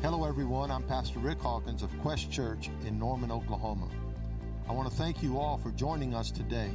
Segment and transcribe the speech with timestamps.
[0.00, 0.70] Hello, everyone.
[0.70, 3.88] I'm Pastor Rick Hawkins of Quest Church in Norman, Oklahoma.
[4.68, 6.70] I want to thank you all for joining us today.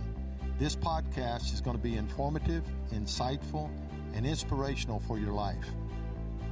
[0.59, 3.71] This podcast is going to be informative, insightful,
[4.13, 5.65] and inspirational for your life.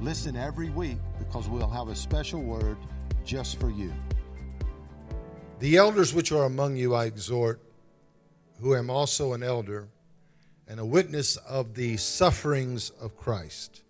[0.00, 2.78] Listen every week because we'll have a special word
[3.22, 3.92] just for you.
[5.58, 7.60] The elders which are among you I exhort,
[8.62, 9.88] who am also an elder
[10.66, 13.82] and a witness of the sufferings of Christ.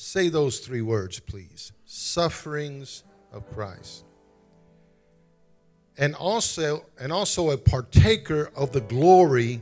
[0.00, 1.72] Say those three words, please.
[1.84, 3.02] Sufferings
[3.32, 4.04] of Christ.
[5.98, 9.60] And also, and also a partaker of the glory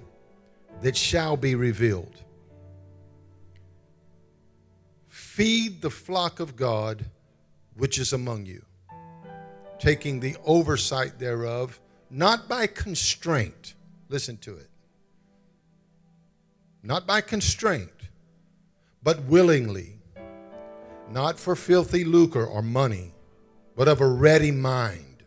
[0.82, 2.22] that shall be revealed.
[5.08, 7.06] Feed the flock of God
[7.74, 8.62] which is among you,
[9.78, 11.80] taking the oversight thereof,
[12.10, 13.72] not by constraint.
[14.10, 14.68] Listen to it.
[16.82, 18.10] Not by constraint,
[19.02, 19.95] but willingly,
[21.10, 23.14] not for filthy lucre or money,
[23.76, 25.24] but of a ready mind.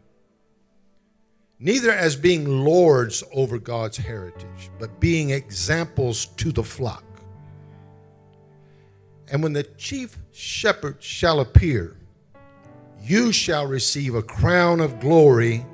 [1.60, 7.04] Neither as being lords over God's heritage, but being examples to the flock.
[9.32, 11.98] And when the chief shepherd shall appear,
[13.02, 15.66] you shall receive a crown of glory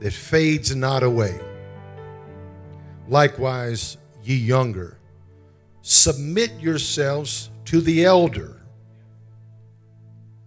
[0.00, 1.40] that fades not away.
[3.08, 4.98] Likewise, ye younger,
[5.82, 8.61] submit yourselves to the elder.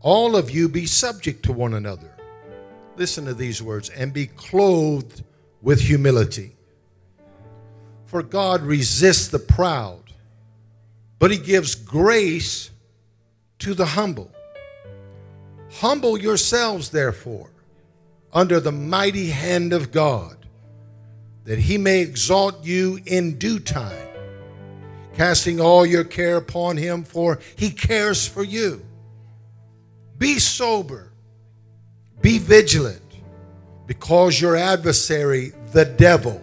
[0.06, 2.16] All of you be subject to one another.
[2.96, 5.24] Listen to these words and be clothed
[5.62, 6.52] with humility.
[8.06, 10.06] For God resists the proud
[11.20, 12.70] but he gives grace
[13.60, 14.32] to the humble.
[15.80, 17.50] Humble yourselves, therefore,
[18.34, 20.38] under the mighty hand of God,
[21.46, 24.08] that he may exalt you in due time,
[25.14, 28.86] casting all your care upon him, for he cares for you.
[30.18, 31.12] Be sober,
[32.22, 33.02] be vigilant,
[33.86, 36.42] because your adversary, the devil,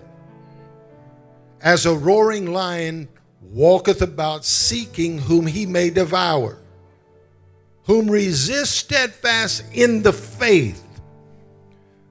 [1.63, 3.09] as a roaring lion,
[3.41, 6.59] walketh about seeking whom he may devour,
[7.85, 10.87] whom resist steadfast in the faith,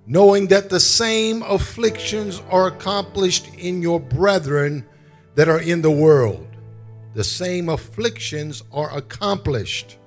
[0.08, 4.86] knowing that the same afflictions are accomplished in your brethren
[5.36, 6.48] that are in the world.
[7.14, 9.98] The same afflictions are accomplished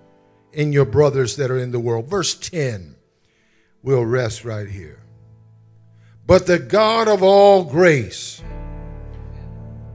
[0.54, 2.06] in your brothers that are in the world.
[2.08, 2.96] Verse 10,
[3.82, 5.00] we'll rest right here.
[6.26, 8.42] But the God of all grace,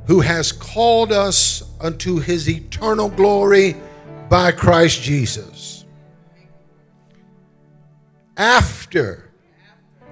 [0.06, 3.76] who has called us unto his eternal glory
[4.30, 5.86] by Christ Jesus.
[8.38, 9.30] After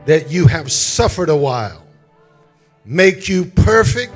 [0.06, 1.86] that you have suffered a while,
[2.86, 4.14] make you perfect,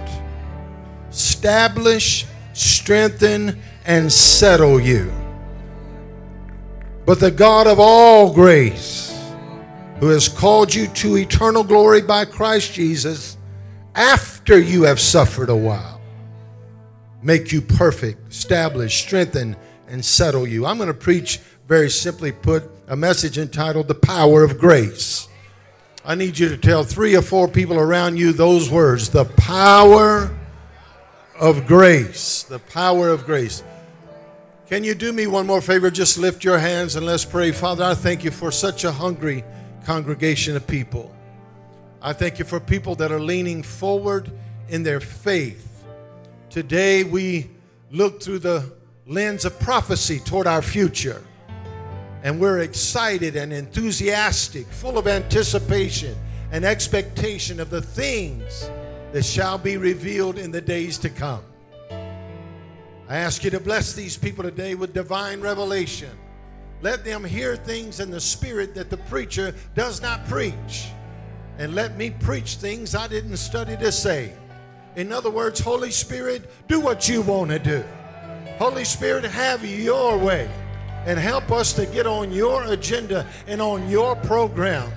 [1.10, 5.12] establish, strengthen, and settle you.
[7.06, 9.10] But the God of all grace,
[10.00, 13.38] who has called you to eternal glory by Christ Jesus,
[13.96, 16.02] after you have suffered a while,
[17.22, 19.56] make you perfect, establish, strengthen,
[19.88, 20.66] and settle you.
[20.66, 25.28] I'm going to preach, very simply put, a message entitled The Power of Grace.
[26.04, 30.36] I need you to tell three or four people around you those words the power
[31.40, 32.44] of grace.
[32.44, 33.64] The power of grace.
[34.72, 35.92] Can you do me one more favor?
[35.92, 37.52] Just lift your hands and let's pray.
[37.52, 39.44] Father, I thank you for such a hungry
[39.84, 41.14] congregation of people.
[42.02, 44.32] I thank you for people that are leaning forward
[44.70, 45.84] in their faith.
[46.50, 47.50] Today we
[47.92, 48.72] look through the
[49.06, 51.22] lens of prophecy toward our future.
[52.24, 56.16] And we're excited and enthusiastic, full of anticipation
[56.54, 58.72] and expectation of the things
[59.12, 61.44] that shall be revealed in the days to come.
[63.12, 66.12] I ask you to bless these people today with divine revelation.
[66.82, 70.88] Let them hear things in the spirit that the preacher does not preach
[71.58, 74.32] and let me preach things I didn't study to say.
[74.96, 77.84] In other words, Holy Spirit, do what you want to do.
[78.58, 80.50] Holy Spirit, have your way
[81.06, 84.90] and help us to get on your agenda and on your program.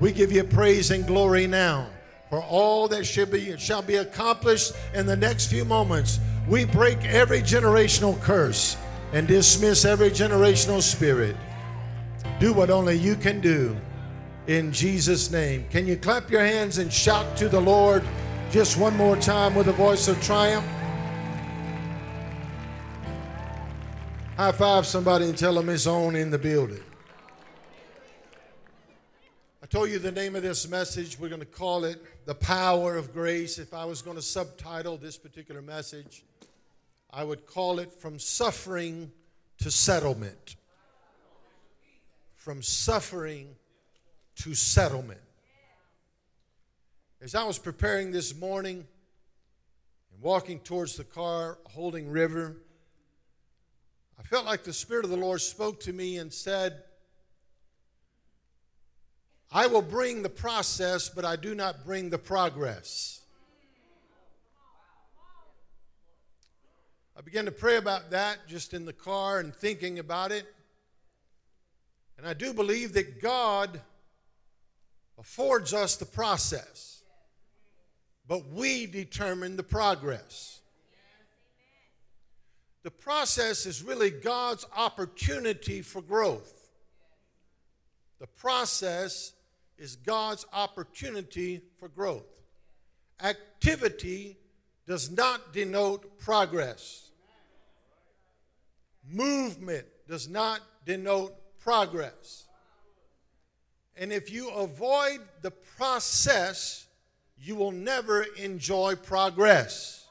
[0.00, 1.88] We give you praise and glory now
[2.28, 6.18] for all that be, shall be accomplished in the next few moments.
[6.48, 8.76] We break every generational curse
[9.12, 11.36] and dismiss every generational spirit.
[12.38, 13.76] Do what only you can do
[14.46, 15.66] in Jesus' name.
[15.70, 18.04] Can you clap your hands and shout to the Lord
[18.52, 20.64] just one more time with a voice of triumph?
[24.36, 26.82] High five somebody and tell them it's on in the building.
[29.62, 31.18] I told you the name of this message.
[31.18, 33.58] We're going to call it The Power of Grace.
[33.58, 36.22] If I was going to subtitle this particular message,
[37.10, 39.12] I would call it From Suffering
[39.58, 40.56] to Settlement.
[42.46, 43.56] from suffering
[44.36, 45.20] to settlement.
[47.20, 48.86] As I was preparing this morning
[50.12, 52.58] and walking towards the car holding River,
[54.16, 56.84] I felt like the Spirit of the Lord spoke to me and said,
[59.50, 63.15] I will bring the process, but I do not bring the progress.
[67.18, 70.44] I began to pray about that just in the car and thinking about it.
[72.18, 73.80] And I do believe that God
[75.18, 77.02] affords us the process,
[78.28, 80.60] but we determine the progress.
[82.82, 86.68] The process is really God's opportunity for growth.
[88.18, 89.32] The process
[89.78, 92.28] is God's opportunity for growth.
[93.22, 94.36] Activity
[94.86, 97.05] does not denote progress.
[99.10, 102.44] Movement does not denote progress.
[103.96, 106.86] And if you avoid the process,
[107.38, 110.06] you will never enjoy progress.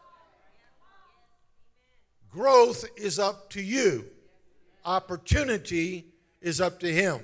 [2.32, 4.06] Growth is up to you,
[4.84, 6.06] opportunity
[6.42, 7.22] is up to Him.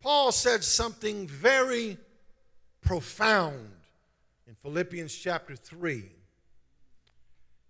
[0.00, 1.96] Paul said something very
[2.82, 3.70] profound
[4.46, 6.10] in Philippians chapter 3.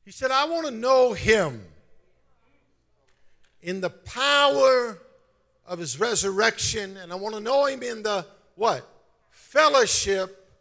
[0.04, 1.62] He said, I want to know Him
[3.64, 4.98] in the power
[5.66, 8.86] of his resurrection, and I want to know him in the what?
[9.30, 10.52] Fellowship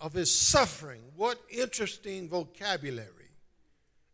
[0.00, 1.02] of his suffering.
[1.14, 3.10] What interesting vocabulary.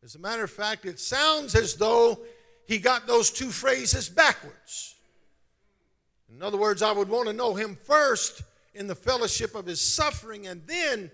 [0.03, 2.19] As a matter of fact, it sounds as though
[2.67, 4.97] he got those two phrases backwards.
[6.35, 8.43] In other words, I would want to know him first
[8.75, 11.11] in the fellowship of his suffering and then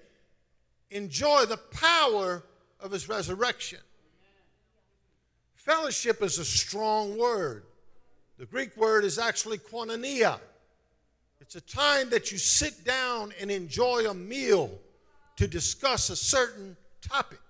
[0.90, 2.44] enjoy the power
[2.80, 3.80] of his resurrection.
[5.54, 7.64] Fellowship is a strong word.
[8.38, 10.38] The Greek word is actually koinonia.
[11.40, 14.70] It's a time that you sit down and enjoy a meal
[15.36, 17.40] to discuss a certain topic.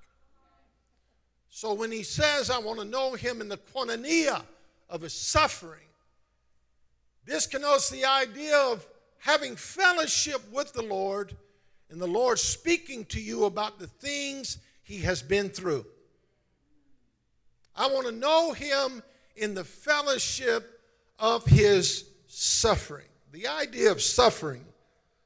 [1.51, 4.43] So when he says, I want to know him in the koinonia
[4.89, 5.81] of his suffering,
[7.25, 8.87] this connotes the idea of
[9.19, 11.37] having fellowship with the Lord
[11.91, 15.85] and the Lord speaking to you about the things he has been through.
[17.77, 19.03] I want to know him
[19.37, 20.81] in the fellowship
[21.19, 23.05] of his suffering.
[23.31, 24.65] The idea of suffering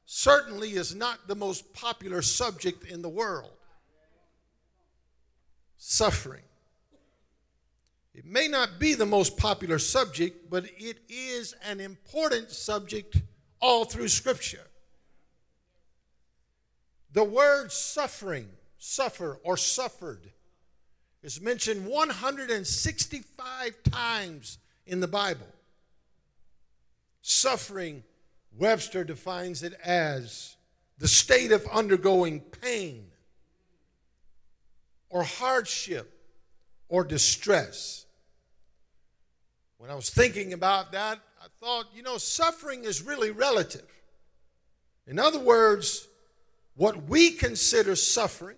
[0.04, 3.52] certainly is not the most popular subject in the world.
[5.76, 6.42] Suffering.
[8.14, 13.16] It may not be the most popular subject, but it is an important subject
[13.60, 14.66] all through Scripture.
[17.12, 18.48] The word suffering,
[18.84, 20.28] suffer, or suffered
[21.22, 25.46] is mentioned 165 times in the Bible.
[27.20, 28.02] Suffering,
[28.58, 30.56] Webster defines it as
[30.98, 33.06] the state of undergoing pain
[35.10, 36.12] or hardship
[36.88, 38.04] or distress.
[39.78, 43.86] When I was thinking about that, I thought, you know, suffering is really relative.
[45.06, 46.08] In other words,
[46.74, 48.56] what we consider suffering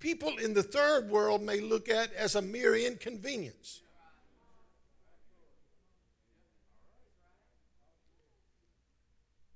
[0.00, 3.80] people in the third world may look at as a mere inconvenience.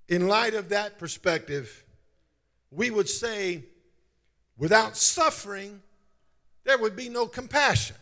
[0.07, 1.83] In light of that perspective,
[2.71, 3.63] we would say
[4.57, 5.81] without suffering,
[6.65, 7.95] there would be no compassion.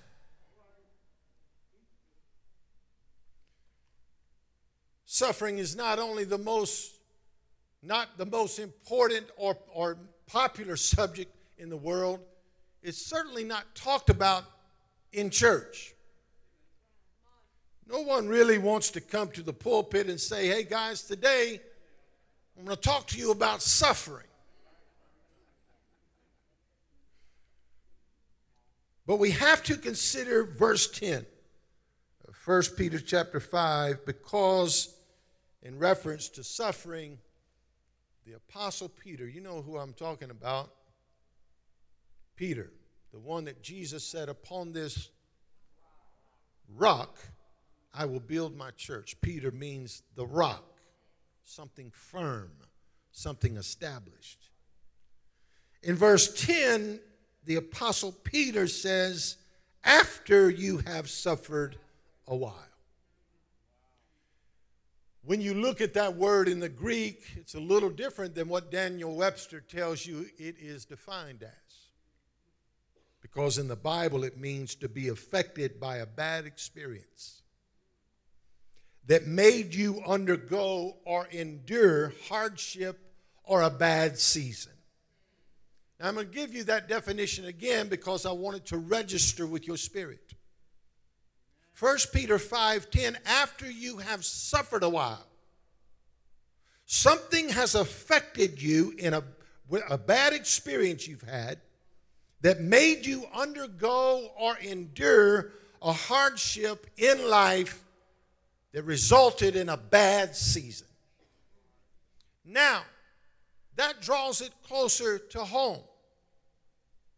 [5.05, 6.95] Suffering is not only the most
[7.83, 12.19] not the most important or, or popular subject in the world,
[12.81, 14.43] is certainly not talked about
[15.13, 15.93] in church.
[17.87, 21.59] No one really wants to come to the pulpit and say, hey guys, today
[22.57, 24.27] I'm going to talk to you about suffering.
[29.05, 31.25] But we have to consider verse 10
[32.27, 34.95] of 1 Peter chapter 5 because,
[35.63, 37.17] in reference to suffering,
[38.25, 40.71] the Apostle Peter, you know who I'm talking about,
[42.35, 42.71] Peter,
[43.11, 45.09] the one that Jesus said, Upon this
[46.75, 47.17] rock
[47.93, 49.19] I will build my church.
[49.21, 50.79] Peter means the rock,
[51.43, 52.51] something firm,
[53.11, 54.49] something established.
[55.83, 56.99] In verse 10,
[57.45, 59.37] the Apostle Peter says,
[59.83, 61.77] After you have suffered
[62.27, 62.55] a while.
[65.23, 68.71] When you look at that word in the Greek, it's a little different than what
[68.71, 71.70] Daniel Webster tells you it is defined as
[73.31, 77.41] Because in the Bible, it means to be affected by a bad experience
[79.07, 82.99] that made you undergo or endure hardship
[83.43, 84.73] or a bad season.
[85.99, 89.45] Now, I'm going to give you that definition again because I want it to register
[89.47, 90.33] with your spirit.
[91.79, 95.25] 1 Peter 5:10 after you have suffered a while
[96.85, 99.23] something has affected you in a,
[99.89, 101.57] a bad experience you've had
[102.41, 107.83] that made you undergo or endure a hardship in life
[108.71, 110.87] that resulted in a bad season.
[112.45, 112.83] Now,
[113.75, 115.81] that draws it closer to home.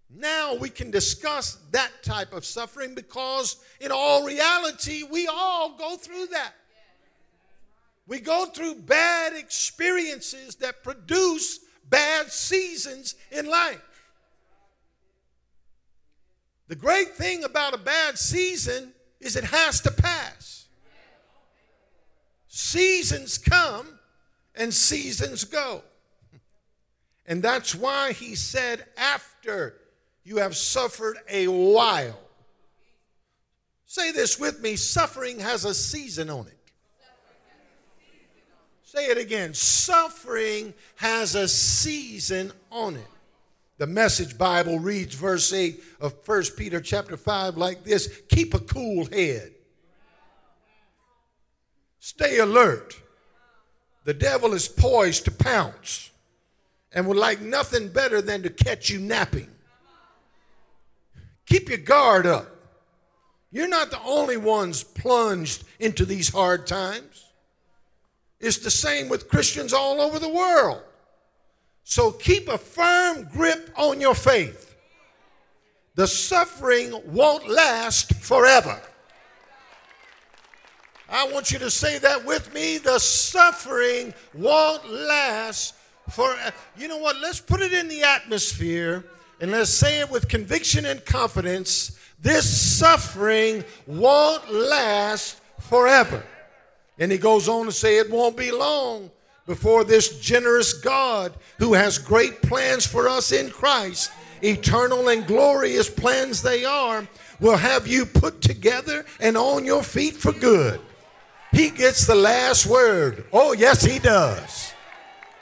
[0.10, 5.96] Now we can discuss that type of suffering because, in all reality, we all go
[5.96, 6.54] through that.
[8.06, 13.82] We go through bad experiences that produce bad seasons in life.
[16.68, 20.68] The great thing about a bad season is it has to pass.
[22.48, 24.00] Seasons come
[24.56, 25.84] and seasons go.
[27.26, 29.76] And that's why he said, after
[30.24, 32.20] you have suffered a while.
[33.86, 36.58] Say this with me suffering has a season on it.
[38.84, 39.54] Say it again.
[39.54, 43.08] Suffering has a season on it.
[43.78, 48.60] The Message Bible reads verse 8 of 1 Peter chapter 5 like this Keep a
[48.60, 49.52] cool head.
[52.00, 52.96] Stay alert.
[54.04, 56.12] The devil is poised to pounce
[56.92, 59.50] and would like nothing better than to catch you napping.
[61.46, 62.50] Keep your guard up.
[63.52, 67.32] You're not the only ones plunged into these hard times.
[68.40, 70.84] It's the same with Christians all over the world.
[71.84, 74.76] So keep a firm grip on your faith.
[75.96, 78.82] The suffering won't last forever.
[81.10, 82.80] I want you to say that with me.
[82.80, 85.76] The suffering won't last
[86.10, 86.36] for
[86.78, 87.20] you know what?
[87.20, 89.06] Let's put it in the atmosphere
[89.40, 96.24] and let's say it with conviction and confidence this suffering won't last forever.
[96.98, 99.12] And he goes on to say it won't be long
[99.46, 105.90] before this generous God who has great plans for us in Christ, eternal and glorious
[105.90, 107.08] plans they are,
[107.40, 110.80] will have you put together and on your feet for good.
[111.52, 113.26] He gets the last word.
[113.32, 114.74] Oh, yes, he does.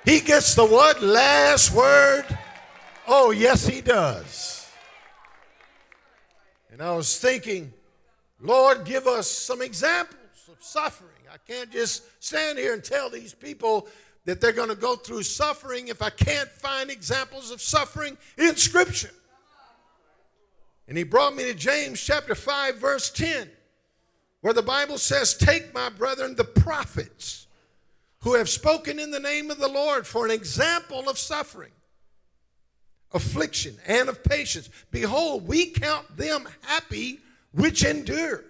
[0.03, 1.01] He gets the what?
[1.01, 2.25] Last word
[3.13, 4.69] Oh, yes, he does.
[6.71, 7.73] And I was thinking,
[8.39, 10.17] Lord, give us some examples
[10.49, 11.10] of suffering.
[11.47, 13.87] Can't just stand here and tell these people
[14.25, 18.55] that they're going to go through suffering if I can't find examples of suffering in
[18.55, 19.11] Scripture.
[20.87, 23.49] And he brought me to James chapter 5, verse 10,
[24.41, 27.47] where the Bible says, Take my brethren, the prophets,
[28.21, 31.71] who have spoken in the name of the Lord for an example of suffering
[33.13, 34.69] affliction, and of patience.
[34.91, 37.19] Behold, we count them happy
[37.51, 38.43] which endure.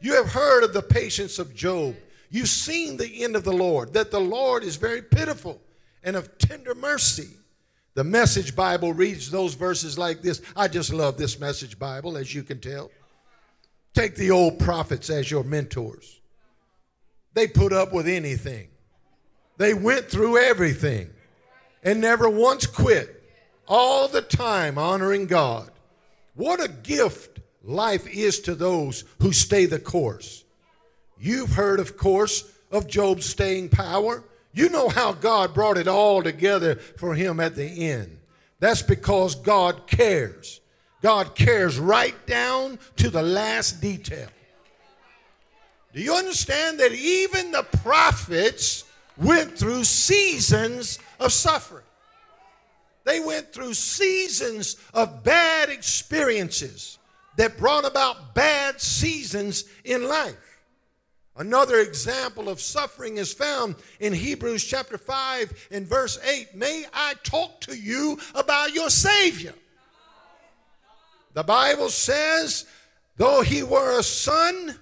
[0.00, 1.96] You have heard of the patience of Job.
[2.30, 5.60] You've seen the end of the Lord, that the Lord is very pitiful
[6.02, 7.30] and of tender mercy.
[7.94, 10.40] The Message Bible reads those verses like this.
[10.54, 12.90] I just love this Message Bible, as you can tell.
[13.94, 16.20] Take the old prophets as your mentors.
[17.34, 18.68] They put up with anything,
[19.56, 21.10] they went through everything
[21.82, 23.22] and never once quit
[23.66, 25.70] all the time honoring God.
[26.34, 30.44] What a gift life is to those who stay the course.
[31.20, 34.22] You've heard, of course, of Job's staying power.
[34.52, 38.18] You know how God brought it all together for him at the end.
[38.60, 40.60] That's because God cares.
[41.00, 44.28] God cares right down to the last detail.
[45.92, 48.84] Do you understand that even the prophets
[49.16, 51.84] went through seasons of suffering?
[53.04, 56.98] They went through seasons of bad experiences
[57.36, 60.47] that brought about bad seasons in life.
[61.38, 66.56] Another example of suffering is found in Hebrews chapter 5 and verse 8.
[66.56, 69.54] May I talk to you about your Savior?
[71.34, 72.66] The Bible says,
[73.16, 74.74] though he were a son,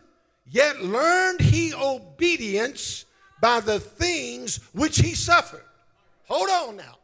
[0.46, 3.04] yet learned he obedience
[3.42, 5.64] by the things which he suffered.
[6.26, 6.96] Hold on now.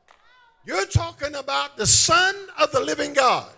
[0.64, 3.50] You're talking about the Son of the living God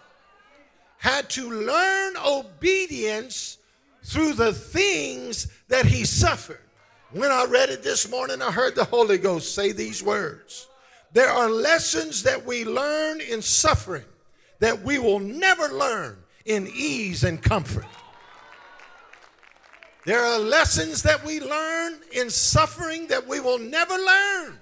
[0.98, 3.58] had to learn obedience
[4.04, 6.60] through the things that he suffered.
[7.10, 10.68] When I read it this morning, I heard the Holy Ghost say these words.
[11.12, 14.04] There are lessons that we learn in suffering
[14.60, 17.86] that we will never learn in ease and comfort.
[20.06, 24.56] There are lessons that we learn in suffering that we will never learn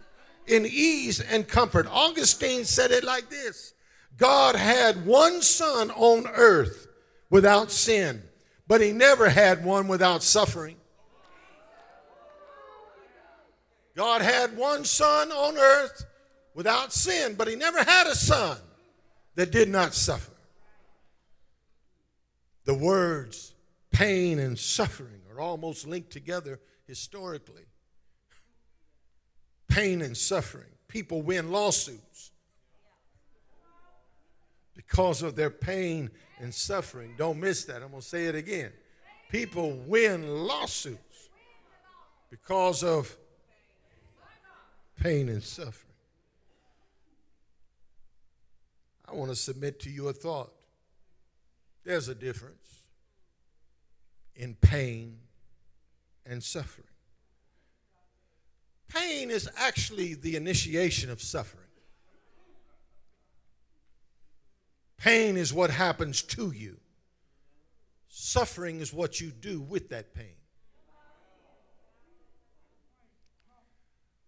[0.47, 1.87] in ease and comfort.
[1.91, 3.75] Augustine said it like this
[4.17, 6.87] God had one son on earth
[7.29, 8.23] without sin,
[8.67, 10.77] but he never had one without suffering.
[13.95, 16.05] God had one son on earth
[16.55, 18.57] without sin, but he never had a son
[19.35, 20.33] that did not suffer.
[22.65, 23.55] The words
[23.91, 27.65] pain and suffering are almost linked together historically.
[29.69, 30.69] Pain and suffering.
[30.89, 32.31] People win lawsuits
[34.75, 37.15] because of their pain and suffering.
[37.17, 37.83] Don't miss that.
[37.83, 38.73] I'm going to say it again.
[39.31, 41.31] People win lawsuits
[42.31, 43.17] because of
[45.03, 45.95] pain and suffering.
[49.09, 50.53] I want to submit to you a thought.
[51.85, 52.85] There's a difference
[54.37, 55.19] in pain
[56.25, 56.87] and suffering.
[58.89, 61.67] Pain is actually the initiation of suffering.
[64.99, 66.77] Pain is what happens to you.
[68.07, 70.37] Suffering is what you do with that pain.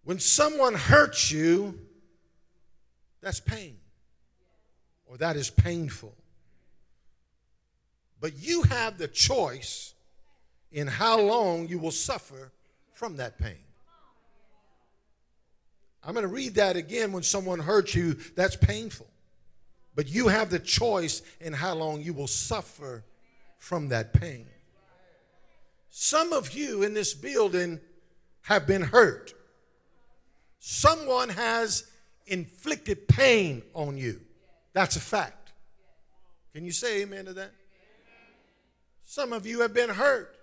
[0.05, 1.79] When someone hurts you,
[3.21, 3.75] that's pain,
[5.07, 6.15] or that is painful.
[8.21, 9.93] But you have the choice
[10.71, 12.51] in how long you will suffer
[12.93, 13.57] from that pain.
[16.03, 17.11] I'm going to read that again.
[17.11, 19.07] When someone hurts you, that's painful.
[19.95, 23.03] But you have the choice in how long you will suffer
[23.57, 24.45] from that pain.
[25.89, 27.79] Some of you in this building
[28.41, 29.34] have been hurt.
[30.67, 31.85] Someone has
[32.25, 34.19] inflicted pain on you.
[34.73, 35.53] That's a fact.
[36.55, 37.51] Can you say amen to that?
[39.03, 40.35] Some of you have been hurt.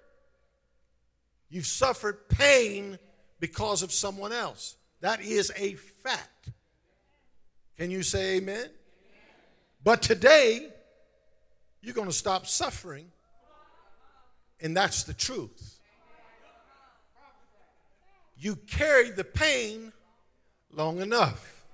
[1.50, 3.00] You've suffered pain
[3.40, 4.76] because of someone else.
[5.00, 6.50] That is a fact.
[7.76, 8.66] Can you say amen?
[9.82, 10.68] But today,
[11.80, 13.10] you're going to stop suffering,
[14.60, 15.80] and that's the truth.
[18.38, 19.92] You carry the pain
[20.72, 21.64] long enough.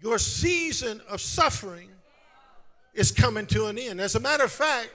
[0.00, 1.88] Your season of suffering
[2.94, 4.00] is coming to an end.
[4.00, 4.90] As a matter of fact,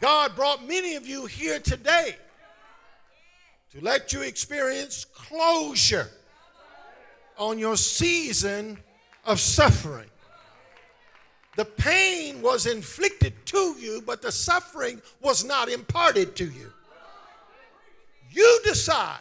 [0.00, 2.16] God brought many of you here today
[3.72, 6.08] to let you experience closure
[7.36, 8.78] on your season
[9.24, 10.08] of suffering.
[11.56, 16.72] The pain was inflicted to you, but the suffering was not imparted to you.
[18.30, 19.18] You decide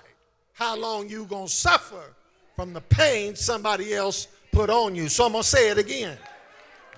[0.53, 2.13] how long you're going to suffer
[2.57, 5.07] from the pain somebody else put on you.
[5.09, 6.17] So I'm going to say it again.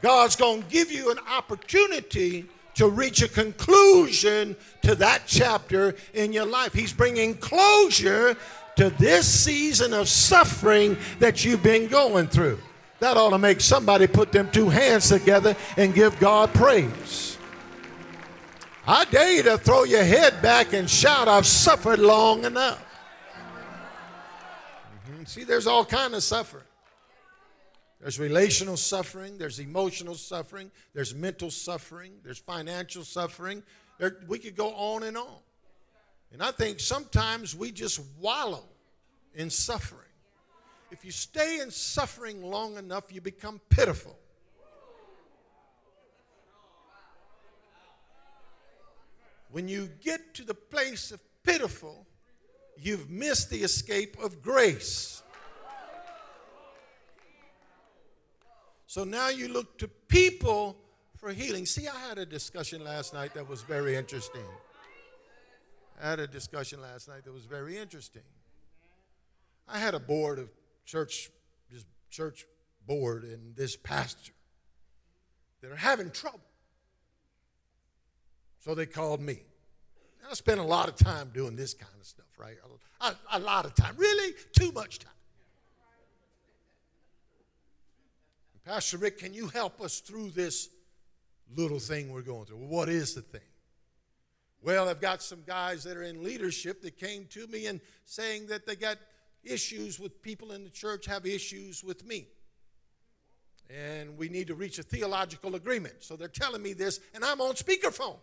[0.02, 2.46] God's going to give you an opportunity
[2.76, 6.72] to reach a conclusion to that chapter in your life.
[6.72, 8.38] He's bringing closure
[8.78, 12.60] to this season of suffering that you've been going through.
[13.02, 17.38] That ought to make somebody put them two hands together and give God praise.
[18.88, 22.86] I dare you to throw your head back and shout, I've suffered long enough.
[25.30, 26.64] See, there's all kind of suffering.
[28.02, 33.62] There's relational suffering, there's emotional suffering, there's mental suffering, there's financial suffering.
[34.00, 35.38] There, we could go on and on.
[36.34, 38.64] And I think sometimes we just wallow
[39.36, 40.10] in suffering.
[40.90, 44.18] If you stay in suffering long enough, you become pitiful.
[49.52, 52.08] When you get to the place of pitiful,
[52.82, 55.22] you've missed the escape of grace.
[58.88, 60.76] So now you look to people
[61.18, 61.66] for healing.
[61.66, 64.46] See, I had a discussion last night that was very interesting.
[66.02, 68.24] I had a discussion last night that was very interesting.
[69.68, 70.50] I had a board of
[70.86, 71.30] church,
[71.72, 72.46] this church
[72.88, 74.32] board and this pastor
[75.62, 76.40] that are having trouble.
[78.60, 79.44] So they called me.
[80.30, 82.56] I spend a lot of time doing this kind of stuff, right?
[83.02, 83.96] A, a, lot of time.
[83.98, 84.36] Really?
[84.58, 85.12] Too much time.
[88.64, 90.70] Pastor Rick, can you help us through this
[91.56, 92.58] little thing we're going through?
[92.58, 93.42] Well, what is the thing?
[94.62, 98.48] Well, I've got some guys that are in leadership that came to me and saying
[98.48, 98.98] that they got
[99.44, 102.28] issues with people in the church, have issues with me.
[103.70, 105.96] And we need to reach a theological agreement.
[106.02, 108.18] So they're telling me this, and I'm on speakerphone.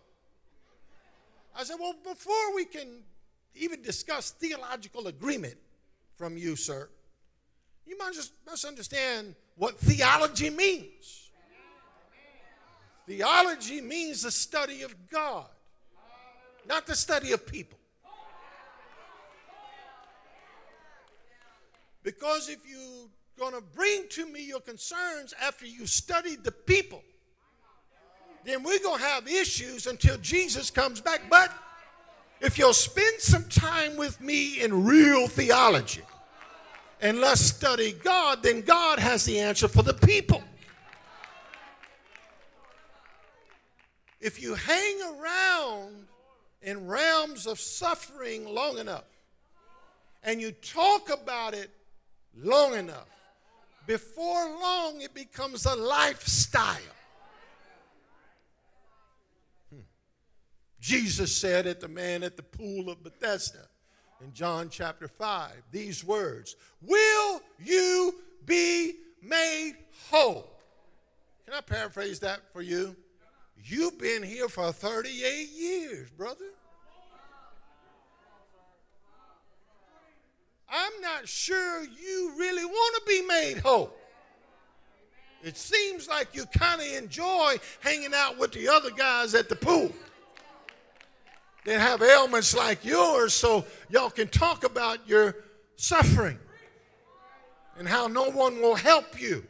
[1.57, 3.03] I said, Well, before we can
[3.55, 5.57] even discuss theological agreement
[6.15, 6.87] from you, sir,
[7.85, 11.31] you must, just, must understand what theology means.
[13.07, 15.47] Theology means the study of God,
[16.67, 17.79] not the study of people.
[22.03, 27.01] Because if you're going to bring to me your concerns after you've studied the people,
[28.47, 31.23] then we're going to have issues until Jesus comes back.
[31.29, 31.51] But
[32.39, 36.03] if you'll spend some time with me in real theology
[37.01, 40.41] and let's study God, then God has the answer for the people.
[44.21, 46.07] If you hang around
[46.61, 49.05] in realms of suffering long enough
[50.23, 51.69] and you talk about it
[52.41, 53.09] long enough,
[53.85, 56.77] before long it becomes a lifestyle.
[60.79, 63.67] Jesus said at the man at the pool of Bethesda
[64.21, 69.73] in John chapter 5 these words Will you be made
[70.09, 70.49] whole?
[71.45, 72.95] Can I paraphrase that for you?
[73.63, 76.45] You've been here for 38 years, brother.
[80.69, 83.93] I'm not sure you really want to be made whole.
[85.43, 89.55] It seems like you kind of enjoy hanging out with the other guys at the
[89.55, 89.91] pool.
[91.67, 95.35] They have ailments like yours, so y'all can talk about your
[95.75, 96.39] suffering
[97.77, 99.45] and how no one will help you.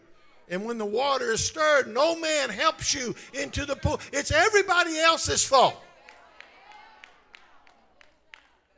[0.49, 3.99] And when the water is stirred, no man helps you into the pool.
[4.11, 5.79] It's everybody else's fault.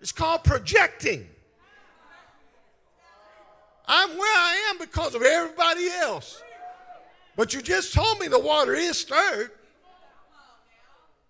[0.02, 1.26] It's called projecting.
[3.88, 6.44] I'm where I am because of everybody else.
[7.38, 9.52] But you just told me the water is stirred.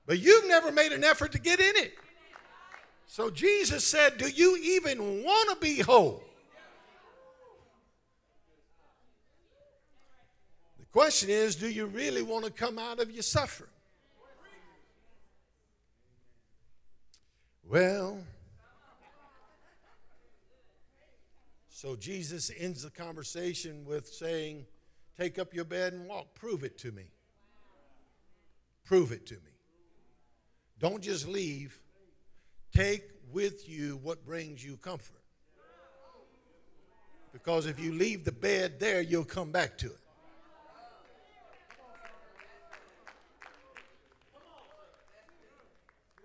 [0.09, 1.93] But you've never made an effort to get in it.
[3.05, 6.23] So Jesus said, Do you even want to be whole?
[10.79, 13.69] The question is, do you really want to come out of your suffering?
[17.63, 18.17] Well,
[21.69, 24.65] So Jesus ends the conversation with saying,
[25.15, 26.33] Take up your bed and walk.
[26.33, 27.11] Prove it to me.
[28.85, 29.58] Prove it to me.
[30.79, 31.79] Don't just leave.
[32.73, 35.15] Take with you what brings you comfort.
[37.31, 39.99] Because if you leave the bed there, you'll come back to it.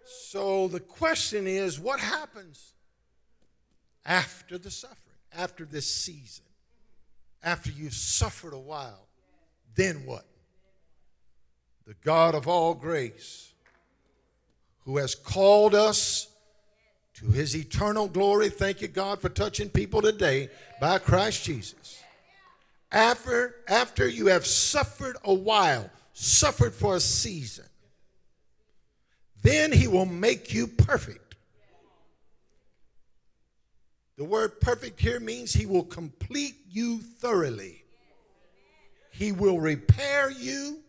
[0.04, 2.72] So the question is what happens
[4.04, 4.98] after the suffering?
[5.36, 6.44] after this season,
[7.42, 9.08] after you've suffered a while,
[9.74, 10.24] then what?
[11.86, 13.52] The God of all grace,
[14.84, 16.28] who has called us
[17.14, 20.48] to his eternal glory, thank you, God, for touching people today
[20.80, 22.02] by Christ Jesus.
[22.90, 27.64] After, after you have suffered a while, suffered for a season,
[29.42, 31.24] then he will make you perfect
[34.16, 37.84] the word perfect here means he will complete you thoroughly.
[39.10, 40.80] He will repair you.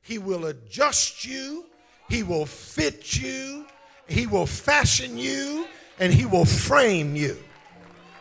[0.00, 1.66] He will adjust you.
[2.08, 3.66] He will fit you.
[4.06, 5.66] He will fashion you.
[5.98, 7.36] And he will frame you.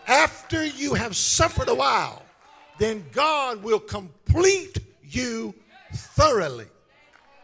[0.07, 2.23] After you have suffered a while,
[2.79, 5.53] then God will complete you
[5.93, 6.67] thoroughly.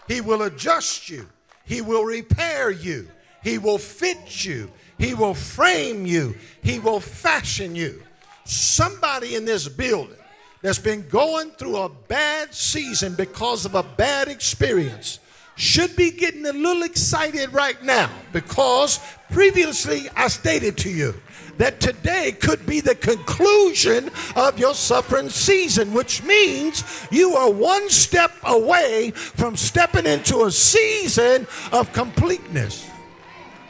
[0.08, 1.28] He will adjust you.
[1.66, 3.08] He will repair you.
[3.44, 4.72] He will fit you.
[4.98, 8.02] He will frame you, He will fashion you.
[8.46, 10.18] Somebody in this building
[10.62, 15.20] that's been going through a bad season because of a bad experience
[15.56, 19.00] should be getting a little excited right now because
[19.32, 21.14] previously I stated to you
[21.58, 27.90] that today could be the conclusion of your suffering season, which means you are one
[27.90, 32.90] step away from stepping into a season of completeness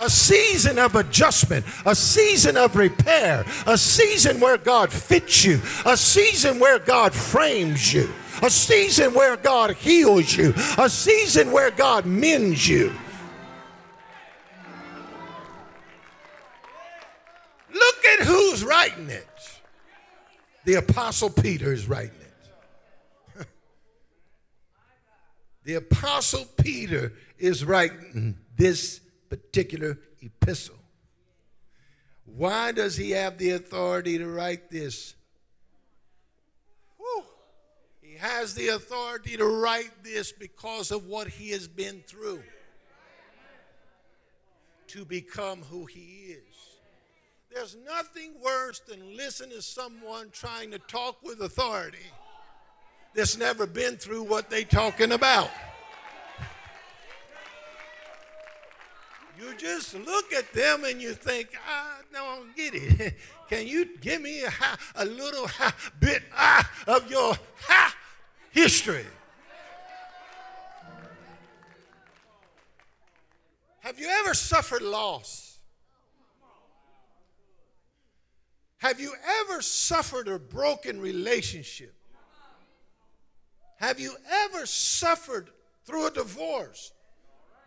[0.01, 5.95] a season of adjustment, a season of repair, a season where God fits you, a
[5.95, 8.09] season where God frames you,
[8.43, 12.93] a season where God heals you, a season where God mends you.
[17.73, 19.27] Look at who's writing it.
[20.65, 22.19] The Apostle Peter is writing
[23.39, 23.41] it.
[25.63, 30.75] the Apostle Peter is writing this particular epistle.
[32.25, 35.15] Why does he have the authority to write this?
[38.23, 42.41] has the authority to write this because of what he has been through
[44.87, 46.39] to become who he is.
[47.53, 51.97] There's nothing worse than listening to someone trying to talk with authority
[53.13, 55.51] that's never been through what they're talking about.
[59.37, 63.15] You just look at them and you think, ah, I don't get it.
[63.49, 64.51] Can you give me a,
[64.95, 65.47] a little
[65.99, 67.35] bit ah, of your
[68.53, 69.05] history?
[73.81, 75.59] Have you ever suffered loss?
[78.77, 81.93] Have you ever suffered a broken relationship?
[83.77, 84.13] Have you
[84.45, 85.49] ever suffered
[85.85, 86.93] through a divorce?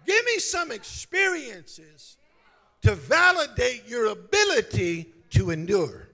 [0.06, 2.16] Give me some experiences
[2.82, 6.08] to validate your ability to endure.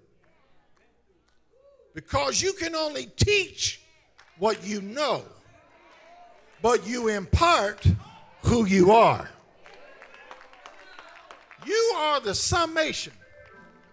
[1.95, 3.82] Because you can only teach
[4.43, 5.23] what you know,
[6.63, 7.87] but you impart
[8.41, 9.31] who you are.
[11.65, 13.13] You are the summation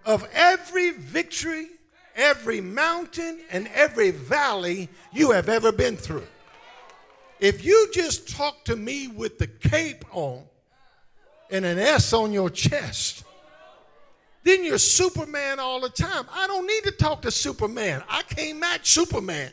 [0.06, 1.68] of every victory,
[2.16, 6.26] every mountain, and every valley you have ever been through.
[7.40, 10.42] If you just talk to me with the cape on
[11.52, 13.24] and an S on your chest,
[14.42, 16.26] then you're Superman all the time.
[16.34, 18.02] I don't need to talk to Superman.
[18.10, 19.52] I can't match Superman.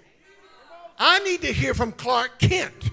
[0.99, 2.91] I need to hear from Clark Kent.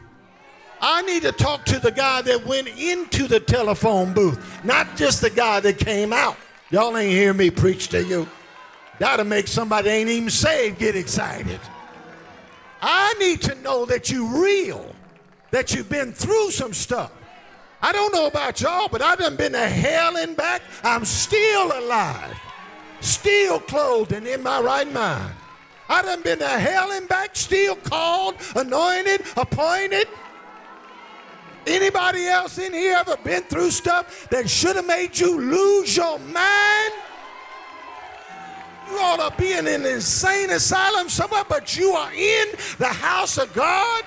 [0.81, 5.21] I need to talk to the guy that went into the telephone booth, not just
[5.21, 6.35] the guy that came out.
[6.71, 8.27] Y'all ain't hear me preach to you.
[8.99, 11.59] That'll make somebody ain't even saved get excited.
[12.81, 14.93] I need to know that you real,
[15.51, 17.11] that you've been through some stuff.
[17.81, 20.61] I don't know about y'all, but I've been to hell and back.
[20.83, 22.37] I'm still alive,
[22.99, 25.33] still clothed and in my right mind.
[25.89, 30.07] I done been to hell and back, still called, anointed, appointed,
[31.65, 36.19] Anybody else in here ever been through stuff that should have made you lose your
[36.19, 36.93] mind?
[38.89, 42.47] You ought to be in an insane asylum somewhere, but you are in
[42.79, 44.03] the house of God.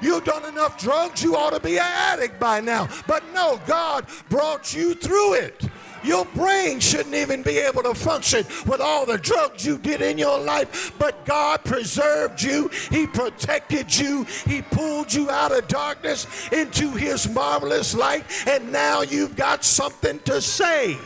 [0.00, 2.88] You've done enough drugs, you ought to be an addict by now.
[3.06, 5.64] But no, God brought you through it.
[6.02, 10.18] Your brain shouldn't even be able to function with all the drugs you did in
[10.18, 10.92] your life.
[10.98, 17.28] But God preserved you, He protected you, He pulled you out of darkness into His
[17.28, 20.96] marvelous light, and now you've got something to say.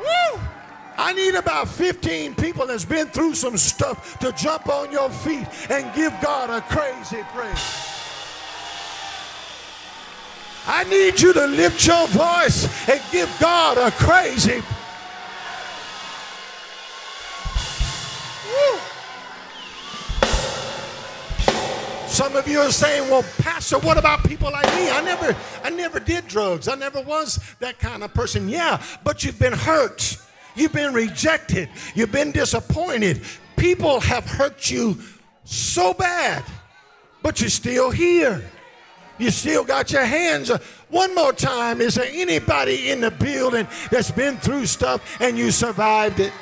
[0.00, 0.40] Woo!
[1.00, 5.46] I need about 15 people that's been through some stuff to jump on your feet
[5.70, 7.97] and give God a crazy praise.
[10.70, 14.62] I need you to lift your voice and give God a crazy.
[18.46, 18.78] Woo.
[22.06, 24.90] Some of you are saying, "Well, pastor, what about people like me?
[24.90, 26.68] I never I never did drugs.
[26.68, 30.18] I never was that kind of person." Yeah, but you've been hurt.
[30.54, 31.70] You've been rejected.
[31.94, 33.22] You've been disappointed.
[33.56, 34.98] People have hurt you
[35.44, 36.44] so bad,
[37.22, 38.42] but you're still here.
[39.18, 40.50] You still got your hands.
[40.88, 45.50] One more time, is there anybody in the building that's been through stuff and you
[45.50, 46.32] survived it?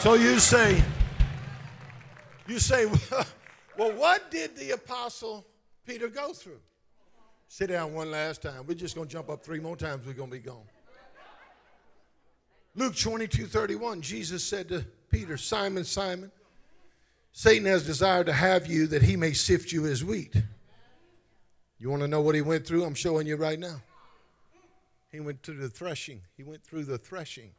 [0.00, 0.82] So you say,
[2.46, 2.86] you say,
[3.78, 5.46] well, what did the apostle
[5.86, 6.60] Peter go through?
[7.48, 8.64] Sit down one last time.
[8.66, 10.06] We're just going to jump up three more times.
[10.06, 10.64] We're going to be gone.
[12.76, 16.30] Luke 22 31, Jesus said to Peter, Simon, Simon,
[17.32, 20.34] Satan has desired to have you that he may sift you as wheat.
[21.78, 22.84] You want to know what he went through?
[22.84, 23.80] I'm showing you right now.
[25.10, 26.22] He went through the threshing.
[26.36, 27.52] He went through the threshing.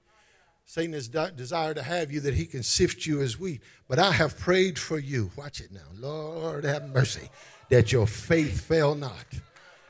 [0.66, 3.62] Satan has de- desired to have you that he can sift you as wheat.
[3.88, 5.32] But I have prayed for you.
[5.36, 5.80] Watch it now.
[5.98, 7.30] Lord, have mercy
[7.70, 9.26] that your faith fail not.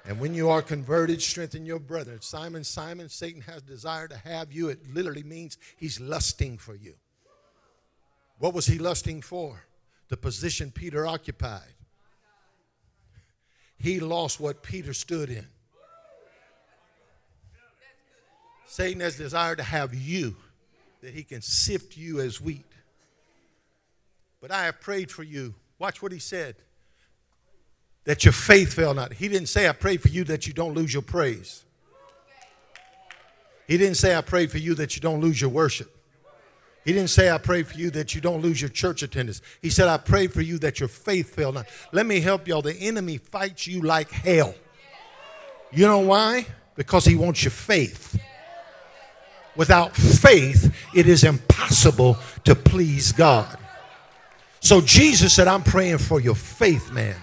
[0.06, 2.22] And when you are converted, strengthen your brethren.
[2.22, 4.70] Simon, Simon, Satan has desired to have you.
[4.70, 6.96] It literally means he's lusting for you.
[8.40, 9.62] What was he lusting for?
[10.12, 11.74] The position Peter occupied.
[13.78, 15.48] He lost what Peter stood in.
[18.68, 20.36] Satan has desired to have you,
[21.02, 22.66] that he can sift you as wheat.
[24.42, 25.56] But I have prayed for you.
[25.80, 26.58] Watch what he said
[28.04, 29.14] that your faith fail not.
[29.14, 31.64] He didn't say, I pray for you that you don't lose your praise.
[33.66, 36.01] He didn't say, I pray for you that you don't lose your worship.
[36.84, 39.42] He didn't say, I pray for you that you don't lose your church attendance.
[39.62, 41.68] He said, I pray for you that your faith fail not.
[41.92, 42.64] Let me help y'all.
[42.64, 44.56] The enemy fights you like hell.
[45.72, 46.48] You know why?
[46.76, 48.20] Because he wants your faith.
[49.56, 53.58] Without faith, it is impossible to please God.
[54.60, 57.16] So Jesus said, I'm praying for your faith, man.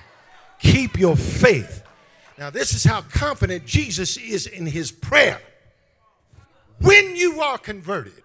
[0.60, 1.82] Keep your faith.
[2.36, 5.40] Now, this is how confident Jesus is in his prayer.
[6.80, 8.22] When you are converted,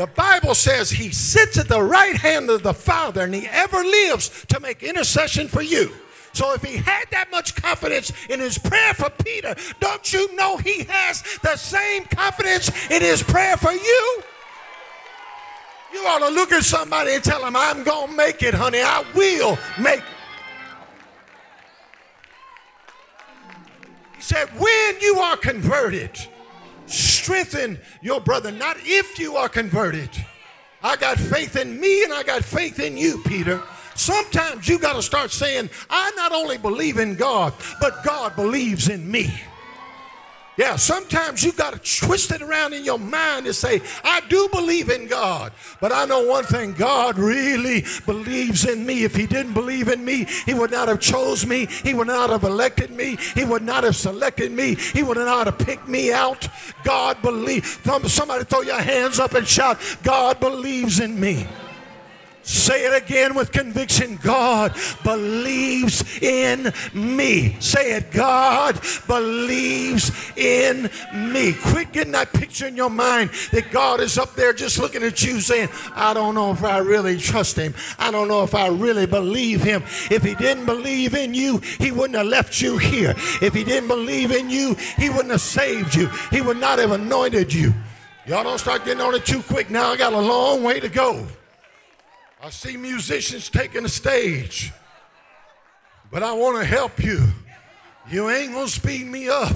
[0.00, 3.76] The Bible says he sits at the right hand of the Father and he ever
[3.76, 5.92] lives to make intercession for you.
[6.32, 10.56] So if he had that much confidence in his prayer for Peter, don't you know
[10.56, 14.22] he has the same confidence in his prayer for you?
[15.92, 18.80] You ought to look at somebody and tell them, I'm going to make it, honey.
[18.80, 20.04] I will make it.
[24.16, 26.18] He said, when you are converted,
[27.30, 30.10] strengthen your brother, not if you are converted.
[30.82, 33.62] I got faith in me and I got faith in you, Peter.
[33.94, 38.88] Sometimes you got to start saying, I not only believe in God, but God believes
[38.88, 39.32] in me.
[40.60, 44.46] Yeah, sometimes you got to twist it around in your mind and say, I do
[44.52, 49.04] believe in God, but I know one thing God really believes in me.
[49.04, 52.28] If He didn't believe in me, He would not have chose me, He would not
[52.28, 56.12] have elected me, He would not have selected me, He would not have picked me
[56.12, 56.46] out.
[56.84, 57.78] God believes.
[58.12, 61.46] Somebody throw your hands up and shout, God believes in me.
[62.42, 64.18] Say it again with conviction.
[64.22, 64.74] God
[65.04, 67.56] believes in me.
[67.60, 68.10] Say it.
[68.10, 71.52] God believes in me.
[71.52, 75.22] Quit getting that picture in your mind that God is up there just looking at
[75.22, 77.74] you saying, I don't know if I really trust him.
[77.98, 79.82] I don't know if I really believe him.
[80.10, 83.14] If he didn't believe in you, he wouldn't have left you here.
[83.42, 86.08] If he didn't believe in you, he wouldn't have saved you.
[86.30, 87.74] He would not have anointed you.
[88.26, 89.90] Y'all don't start getting on it too quick now.
[89.90, 91.26] I got a long way to go.
[92.42, 94.72] I see musicians taking the stage,
[96.10, 97.22] but I want to help you.
[98.10, 99.54] You ain't going to speed me up.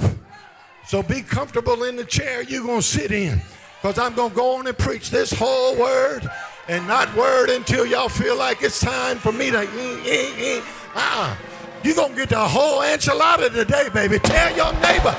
[0.86, 3.40] So be comfortable in the chair you're going to sit in
[3.80, 6.30] because I'm going to go on and preach this whole word
[6.68, 10.62] and not word until y'all feel like it's time for me to.
[10.96, 11.36] Ah, uh-uh.
[11.82, 14.20] You're going to get the whole enchilada today, baby.
[14.20, 15.16] Tell your neighbor.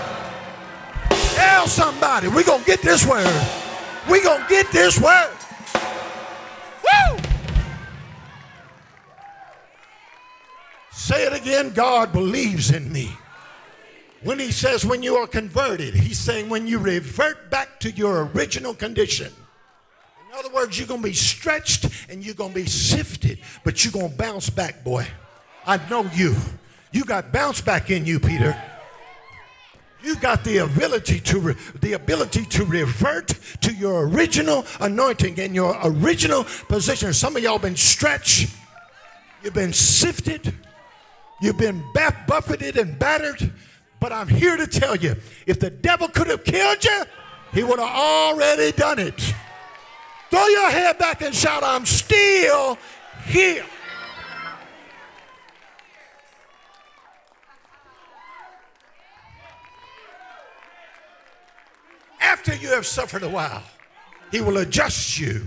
[1.09, 2.29] Tell somebody.
[2.29, 3.27] We're going to get this word.
[4.09, 5.35] We're going to get this word.
[11.05, 13.15] Say it again God believes in me.
[14.23, 18.25] When he says when you are converted, he's saying when you revert back to your
[18.33, 19.31] original condition.
[20.27, 23.85] In other words, you're going to be stretched and you're going to be sifted, but
[23.85, 25.05] you're going to bounce back, boy.
[25.67, 26.35] I know you.
[26.91, 28.59] You got bounce back in you, Peter.
[30.01, 33.27] You got the ability to re- the ability to revert
[33.61, 37.13] to your original anointing and your original position.
[37.13, 38.49] Some of y'all been stretched.
[39.43, 40.51] You've been sifted.
[41.41, 43.51] You've been buffeted and battered,
[43.99, 47.03] but I'm here to tell you if the devil could have killed you,
[47.53, 49.33] he would have already done it.
[50.29, 52.77] Throw your head back and shout, I'm still
[53.25, 53.65] here.
[62.21, 63.63] After you have suffered a while,
[64.31, 65.45] he will adjust you,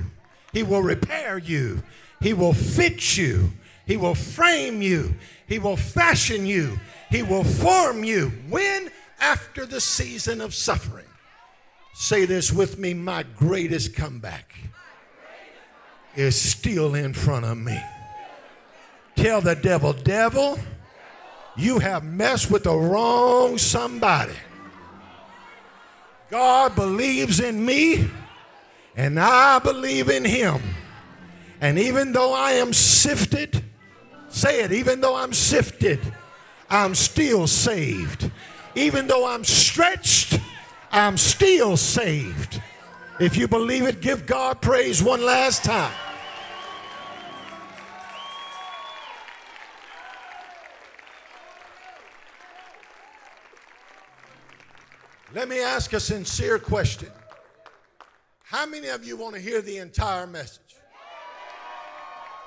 [0.53, 1.83] he will repair you,
[2.21, 3.53] he will fit you,
[3.89, 5.17] he will frame you,
[5.49, 6.79] he will fashion you.
[7.11, 8.31] He will form you.
[8.51, 8.91] When?
[9.19, 11.07] After the season of suffering.
[11.95, 14.55] Say this with me my greatest comeback
[16.15, 17.81] is still in front of me.
[19.17, 20.59] Tell the devil, devil,
[21.57, 24.35] you have messed with the wrong somebody.
[26.31, 28.09] God believes in me,
[28.95, 30.61] and I believe in him.
[31.61, 33.65] And even though I am sifted,
[34.29, 36.01] Say it, even though I'm sifted,
[36.71, 38.31] I'm still saved.
[38.75, 40.39] Even though I'm stretched,
[40.93, 42.63] I'm still saved.
[43.21, 45.93] If you believe it, give God praise one last time.
[55.35, 57.11] Let me ask a sincere question.
[58.45, 60.78] How many of you want to hear the entire message?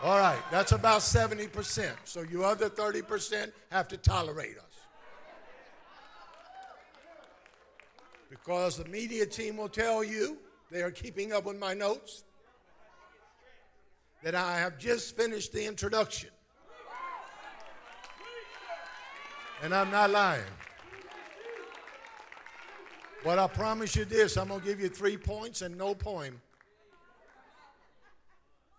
[0.03, 1.91] All right, that's about 70%.
[2.05, 4.63] So you other 30% have to tolerate us.
[8.29, 10.37] Because the media team will tell you,
[10.71, 12.23] they are keeping up with my notes,
[14.23, 16.29] that I have just finished the introduction.
[19.61, 20.41] And I'm not lying.
[23.23, 26.41] But I promise you this I'm going to give you three points and no poem.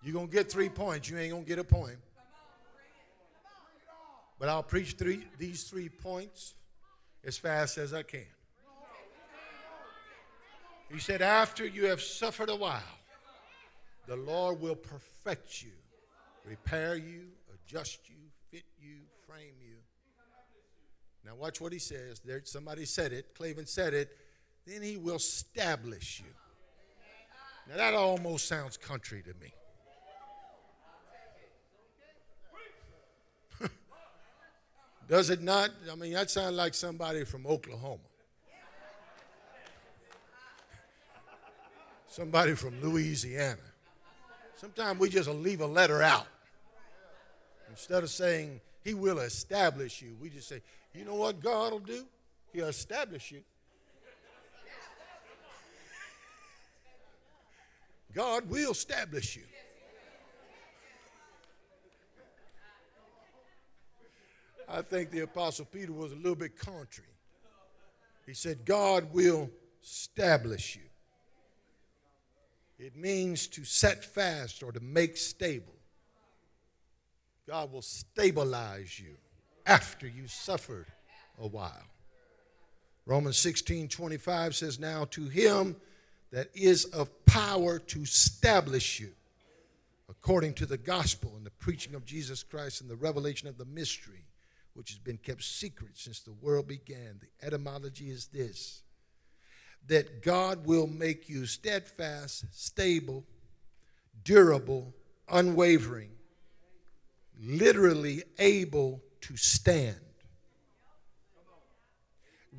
[0.02, 1.08] You're going to get three points.
[1.08, 1.96] You ain't going to get a point.
[4.38, 6.54] But I'll preach three, these three points
[7.24, 8.26] as fast as I can.
[10.90, 12.82] He said, After you have suffered a while,
[14.06, 15.70] the Lord will perfect you,
[16.44, 18.16] repair you, adjust you,
[18.50, 18.96] fit you,
[19.26, 19.76] frame you.
[21.24, 22.20] Now, watch what he says.
[22.24, 23.34] There, somebody said it.
[23.38, 24.10] Claven said it.
[24.66, 26.26] Then he will stablish you.
[27.68, 29.54] Now that almost sounds country to me.
[35.08, 35.70] Does it not?
[35.90, 37.98] I mean, that sounds like somebody from Oklahoma.
[42.08, 43.56] Somebody from Louisiana.
[44.56, 46.26] Sometimes we just leave a letter out.
[47.70, 50.60] Instead of saying, He will establish you, we just say,
[50.94, 52.04] You know what God will do?
[52.52, 53.42] He'll stablish you.
[58.14, 59.42] God will stablish you.
[64.68, 67.08] I think the Apostle Peter was a little bit contrary.
[68.26, 69.50] He said, God will
[69.82, 70.82] establish you.
[72.78, 75.74] It means to set fast or to make stable.
[77.46, 79.16] God will stabilize you
[79.66, 80.86] after you suffered
[81.38, 81.86] a while.
[83.06, 85.76] Romans 16 25 says, Now to him
[86.30, 89.12] that is of power to establish you
[90.08, 93.64] according to the gospel and the preaching of Jesus Christ and the revelation of the
[93.64, 94.24] mystery,
[94.74, 97.20] which has been kept secret since the world began.
[97.20, 98.82] The etymology is this
[99.88, 103.24] that God will make you steadfast, stable,
[104.22, 104.94] durable,
[105.28, 106.10] unwavering,
[107.40, 109.96] literally able to stand.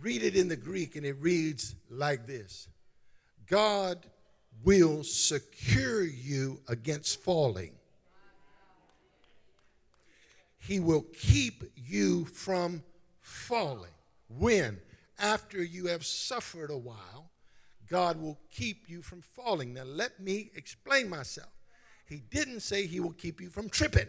[0.02, 2.68] Read it in the Greek, and it reads like this
[3.48, 4.06] God
[4.64, 7.74] will secure you against falling.
[10.66, 12.84] He will keep you from
[13.20, 13.92] falling.
[14.30, 14.80] When?
[15.20, 17.32] After you have suffered a while,
[17.90, 19.74] God will keep you from falling.
[19.74, 21.50] Now, let me explain myself.
[22.08, 24.08] He didn't say He will keep you from tripping.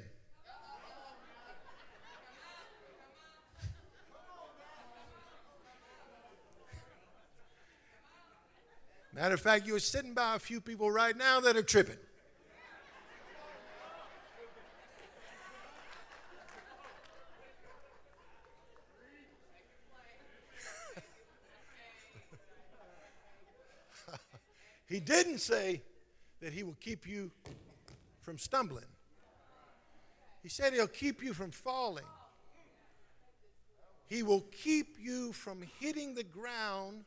[9.12, 11.98] Matter of fact, you're sitting by a few people right now that are tripping.
[24.86, 25.82] He didn't say
[26.40, 27.30] that he will keep you
[28.20, 28.84] from stumbling.
[30.42, 32.04] He said he'll keep you from falling.
[34.06, 37.04] He will keep you from hitting the ground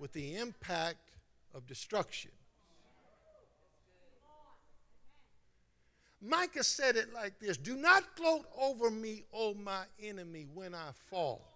[0.00, 1.10] with the impact
[1.54, 2.32] of destruction.
[6.20, 10.90] Micah said it like this Do not gloat over me, O my enemy, when I
[11.10, 11.46] fall,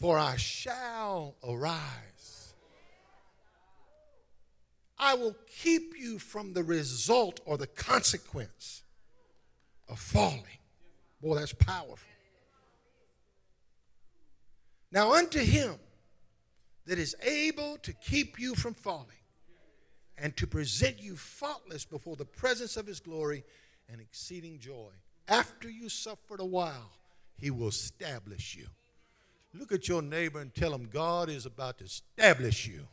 [0.00, 2.39] for I shall arise.
[5.02, 8.82] I will keep you from the result or the consequence
[9.88, 10.44] of falling.
[11.22, 11.96] Boy, that's powerful.
[14.92, 15.76] Now, unto him
[16.84, 19.06] that is able to keep you from falling
[20.18, 23.42] and to present you faultless before the presence of his glory
[23.90, 24.90] and exceeding joy.
[25.28, 26.90] After you suffered a while,
[27.38, 28.66] he will establish you.
[29.54, 32.86] Look at your neighbor and tell him God is about to stablish you.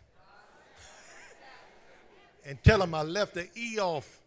[2.48, 4.22] And tell them I left the E off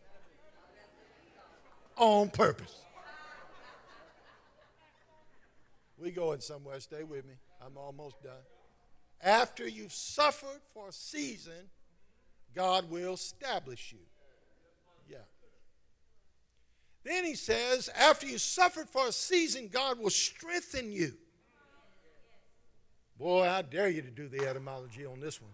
[1.96, 2.82] on purpose.
[5.98, 6.78] We going somewhere.
[6.80, 7.34] Stay with me.
[7.64, 8.32] I'm almost done.
[9.22, 11.68] After you've suffered for a season,
[12.54, 14.04] God will establish you.
[15.10, 15.18] Yeah.
[17.04, 21.14] Then he says, after you suffered for a season, God will strengthen you.
[23.18, 25.50] Boy, I dare you to do the etymology on this one.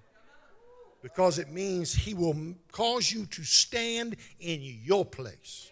[1.07, 2.35] Because it means he will
[2.73, 5.71] cause you to stand in your place.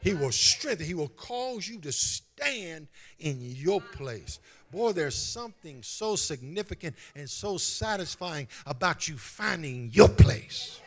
[0.00, 2.86] He will strengthen, he will cause you to stand
[3.18, 4.38] in your place.
[4.70, 10.78] Boy, there's something so significant and so satisfying about you finding your place.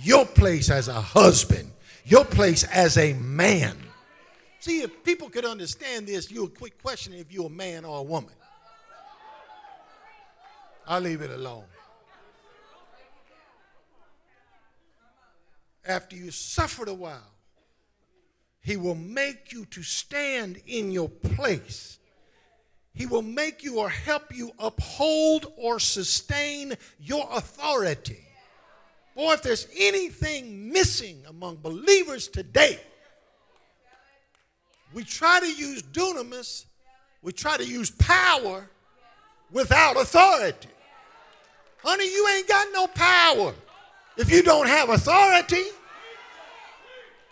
[0.00, 1.72] Your place as a husband,
[2.04, 3.76] your place as a man.
[4.60, 7.98] See, if people could understand this, you would quit questioning if you're a man or
[7.98, 8.34] a woman.
[10.86, 11.64] I'll leave it alone.
[15.84, 17.32] After you suffered a while,
[18.60, 21.98] he will make you to stand in your place
[22.94, 28.20] he will make you or help you uphold or sustain your authority.
[29.14, 32.80] Boy, if there's anything missing among believers today,
[34.92, 36.66] we try to use dunamis,
[37.22, 38.68] we try to use power
[39.52, 40.68] without authority.
[41.78, 43.54] Honey, you ain't got no power
[44.16, 45.64] if you don't have authority.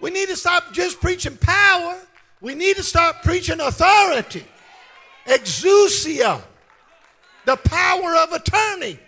[0.00, 1.98] We need to stop just preaching power.
[2.40, 4.44] We need to start preaching authority
[5.26, 6.42] exousia,
[7.44, 8.98] the power of attorney,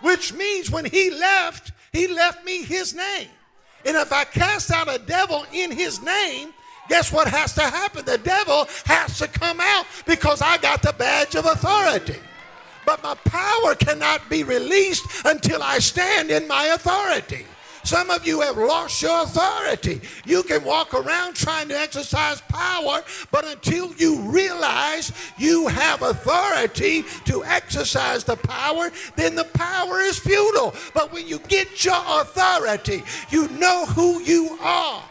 [0.00, 3.28] which means when he left, he left me his name.
[3.84, 6.52] And if I cast out a devil in his name,
[6.88, 8.04] guess what has to happen?
[8.04, 12.18] The devil has to come out because I got the badge of authority.
[12.84, 17.46] But my power cannot be released until I stand in my authority.
[17.84, 20.00] Some of you have lost your authority.
[20.24, 27.04] You can walk around trying to exercise power, but until you realize you have authority
[27.24, 30.74] to exercise the power, then the power is futile.
[30.94, 35.02] But when you get your authority, you know who you are.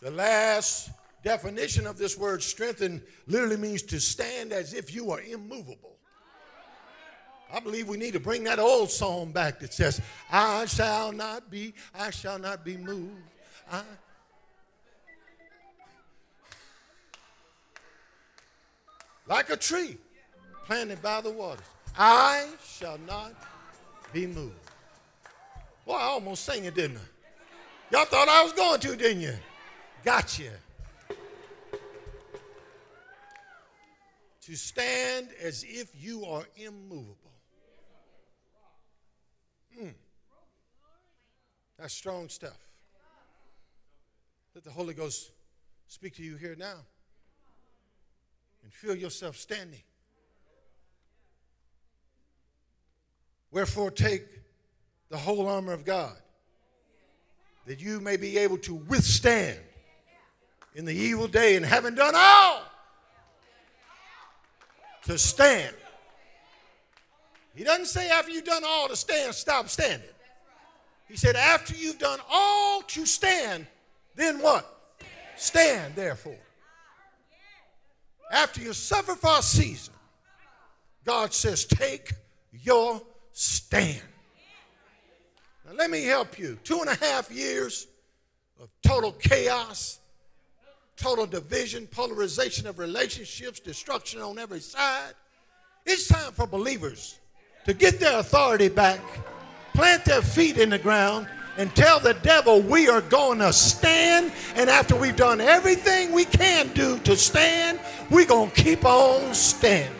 [0.00, 0.90] The last
[1.22, 5.96] definition of this word strengthen literally means to stand as if you are immovable.
[7.52, 11.50] I believe we need to bring that old song back that says, I shall not
[11.50, 13.22] be, I shall not be moved.
[13.70, 13.82] I...
[19.26, 19.98] Like a tree
[20.64, 23.32] planted by the waters, I shall not
[24.12, 24.54] be moved.
[25.86, 27.00] Boy, I almost sang it, didn't I?
[27.96, 29.34] Y'all thought I was going to, didn't you?
[30.04, 30.50] Gotcha.
[34.50, 37.16] to stand as if you are immovable.
[39.80, 39.94] Mm.
[41.78, 42.58] That's strong stuff.
[44.54, 45.30] Let the Holy Ghost
[45.86, 46.78] speak to you here now
[48.64, 49.82] and feel yourself standing.
[53.52, 54.26] Wherefore, take
[55.10, 56.16] the whole armor of God
[57.66, 59.60] that you may be able to withstand
[60.74, 62.62] in the evil day and having done all
[65.04, 65.74] to stand.
[67.54, 70.08] He doesn't say after you've done all to stand, stop standing.
[71.08, 73.66] He said, after you've done all to stand,
[74.14, 74.94] then what?
[75.36, 76.38] Stand, therefore.
[78.30, 79.94] After you suffer for a season,
[81.04, 82.12] God says, take
[82.52, 83.02] your
[83.32, 84.02] stand.
[85.66, 86.58] Now, let me help you.
[86.62, 87.86] Two and a half years
[88.60, 89.99] of total chaos,
[91.00, 95.14] total division, polarization of relationships, destruction on every side.
[95.86, 97.18] It's time for believers
[97.64, 99.00] to get their authority back,
[99.72, 101.26] plant their feet in the ground,
[101.56, 104.30] and tell the devil we are going to stand.
[104.54, 107.80] And after we've done everything we can do to stand,
[108.10, 109.96] we're going to keep on standing.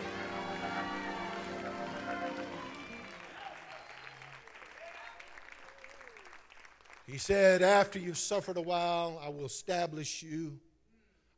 [7.07, 10.59] He said, After you've suffered a while, I will establish you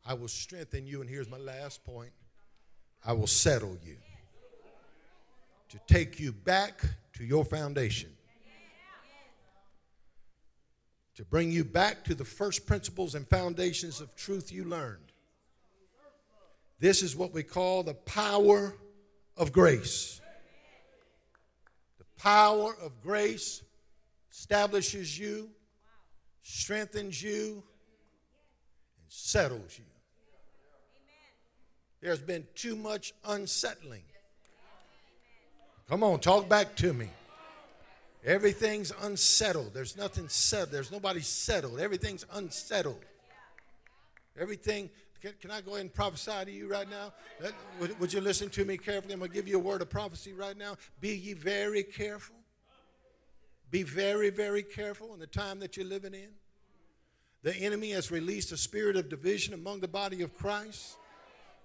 [0.06, 1.02] I will strengthen you.
[1.02, 2.12] And here's my last point
[3.06, 3.98] I will settle you
[5.70, 6.82] to take you back
[7.14, 8.10] to your foundation,
[11.16, 15.12] to bring you back to the first principles and foundations of truth you learned.
[16.80, 18.76] This is what we call the power
[19.38, 20.22] of grace.
[21.98, 23.64] The power of grace
[24.32, 25.50] establishes you,
[26.42, 27.64] strengthens you,
[29.00, 29.86] and settles you.
[32.04, 34.04] There's been too much unsettling.
[35.88, 37.08] Come on, talk back to me.
[38.26, 39.74] Everything's unsettled.
[39.74, 40.72] There's nothing settled.
[40.72, 41.80] There's nobody settled.
[41.80, 43.00] Everything's unsettled.
[44.38, 44.90] Everything.
[45.22, 47.14] Can, can I go ahead and prophesy to you right now?
[47.80, 49.14] Would, would you listen to me carefully?
[49.14, 50.76] I'm going to give you a word of prophecy right now.
[51.00, 52.36] Be ye very careful.
[53.72, 56.32] Be very, very careful in the time that you're living in.
[57.44, 60.98] The enemy has released a spirit of division among the body of Christ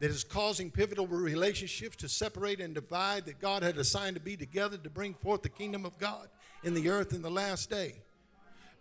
[0.01, 4.37] that is causing pivotal relationships to separate and divide that God had assigned to be
[4.37, 6.29] together to bring forth the kingdom of God
[6.63, 7.95] in the earth in the last day.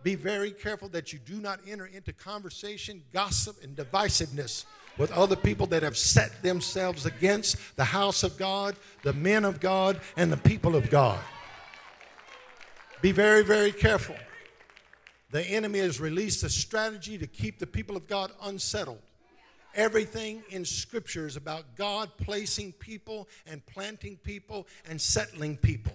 [0.04, 4.66] Be very careful that you do not enter into conversation, gossip, and divisiveness
[4.98, 9.60] with other people that have set themselves against the house of God, the men of
[9.60, 11.20] God, and the people of God.
[13.02, 14.16] Be very, very careful.
[15.32, 19.02] The enemy has released a strategy to keep the people of God unsettled.
[19.78, 25.94] Everything in Scripture is about God placing people and planting people and settling people.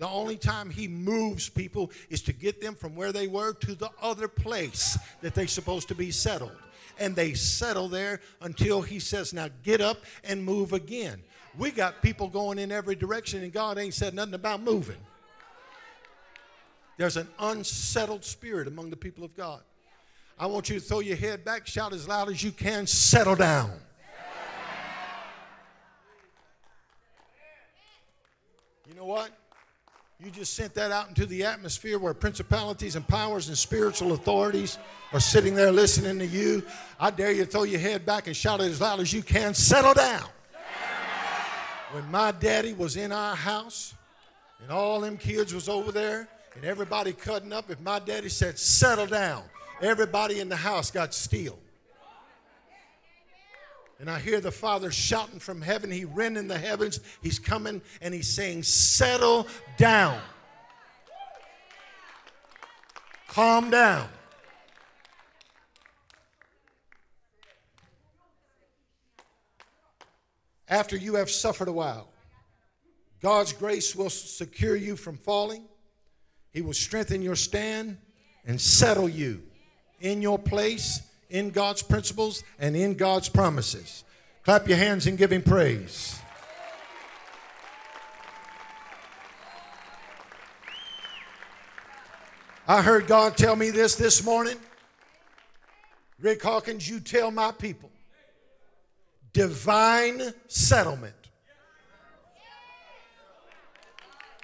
[0.00, 3.76] The only time He moves people is to get them from where they were to
[3.76, 6.56] the other place that they're supposed to be settled.
[6.98, 11.22] And they settle there until He says, Now get up and move again.
[11.56, 14.96] We got people going in every direction, and God ain't said nothing about moving.
[16.96, 19.62] There's an unsettled spirit among the people of God.
[20.38, 23.36] I want you to throw your head back, shout as loud as you can, settle
[23.36, 23.72] down.
[28.88, 29.30] You know what?
[30.22, 34.78] You just sent that out into the atmosphere where principalities and powers and spiritual authorities
[35.12, 36.62] are sitting there listening to you.
[37.00, 39.22] I dare you to throw your head back and shout it as loud as you
[39.22, 40.28] can settle down.
[41.92, 43.94] When my daddy was in our house
[44.60, 48.58] and all them kids was over there and everybody cutting up, if my daddy said
[48.58, 49.42] settle down,
[49.82, 51.58] everybody in the house got still.
[54.02, 55.90] And I hear the Father shouting from heaven.
[55.90, 56.98] He rending the heavens.
[57.22, 60.20] He's coming and he's saying, Settle down.
[63.28, 64.08] Calm down.
[70.68, 72.08] After you have suffered a while,
[73.20, 75.64] God's grace will secure you from falling.
[76.52, 77.98] He will strengthen your stand
[78.44, 79.42] and settle you
[80.02, 81.00] in your place
[81.30, 84.04] in God's principles and in God's promises.
[84.44, 86.18] Clap your hands and give Him praise.
[92.68, 94.56] I heard God tell me this this morning.
[96.20, 97.90] Rick Hawkins, you tell my people
[99.32, 101.14] divine settlement.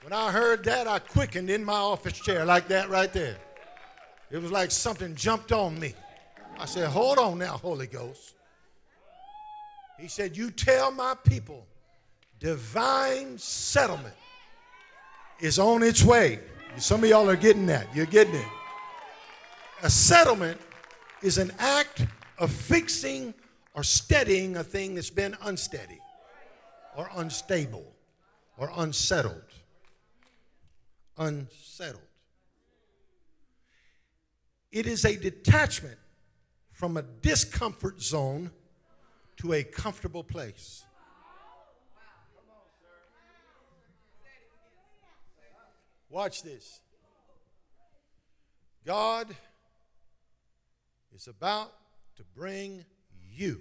[0.02, 3.36] When I heard that, I quickened in my office chair like that right there.
[4.30, 5.94] It was like something jumped on me.
[6.58, 8.34] I said, Hold on now, Holy Ghost.
[9.98, 11.66] He said, You tell my people
[12.38, 14.14] divine settlement
[15.40, 16.40] is on its way.
[16.76, 17.94] Some of y'all are getting that.
[17.94, 18.46] You're getting it.
[19.82, 20.60] A settlement
[21.22, 22.04] is an act
[22.38, 23.34] of fixing
[23.74, 25.98] or steadying a thing that's been unsteady
[26.96, 27.92] or unstable
[28.56, 29.42] or unsettled.
[31.16, 32.07] Unsettled.
[34.70, 35.98] It is a detachment
[36.70, 38.50] from a discomfort zone
[39.38, 40.84] to a comfortable place.
[46.10, 46.80] Watch this.
[48.84, 49.34] God
[51.14, 51.72] is about
[52.16, 52.84] to bring
[53.34, 53.60] you.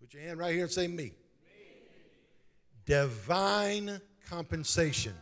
[0.00, 1.12] Put your hand right here and say, Me.
[2.84, 5.14] Divine compensation.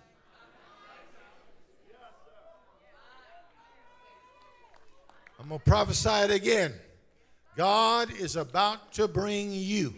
[5.41, 6.75] I'm going to prophesy it again.
[7.57, 9.95] God is about to bring you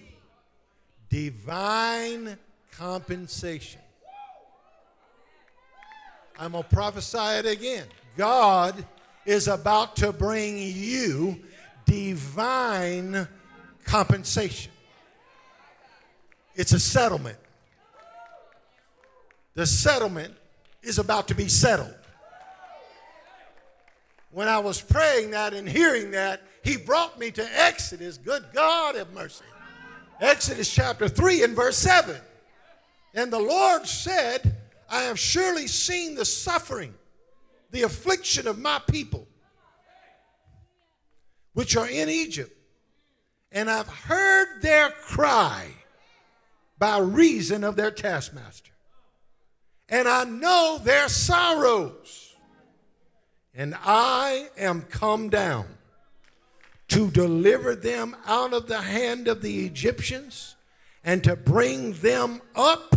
[1.11, 2.39] divine
[2.71, 3.81] compensation.
[6.39, 7.87] I'm going to prophesy it again.
[8.17, 8.87] God
[9.27, 11.41] is about to bring you
[11.87, 13.27] divine
[13.85, 14.71] compensation.
[16.55, 17.39] It's a settlement.
[19.55, 20.35] The settlement
[20.85, 21.97] is about to be settled
[24.33, 28.19] when I was praying that and hearing that, he brought me to Exodus.
[28.19, 29.45] Good God have mercy.
[30.21, 32.17] Exodus chapter 3 and verse 7.
[33.15, 34.57] And the Lord said,
[34.89, 36.95] I have surely seen the suffering,
[37.71, 39.27] the affliction of my people,
[41.53, 42.57] which are in Egypt,
[43.51, 45.67] and I've heard their cry
[46.79, 48.73] by reason of their taskmaster.
[49.89, 52.32] And I know their sorrows
[53.55, 55.67] and I am come down
[56.89, 60.57] to deliver them out of the hand of the Egyptians
[61.05, 62.97] and to bring them up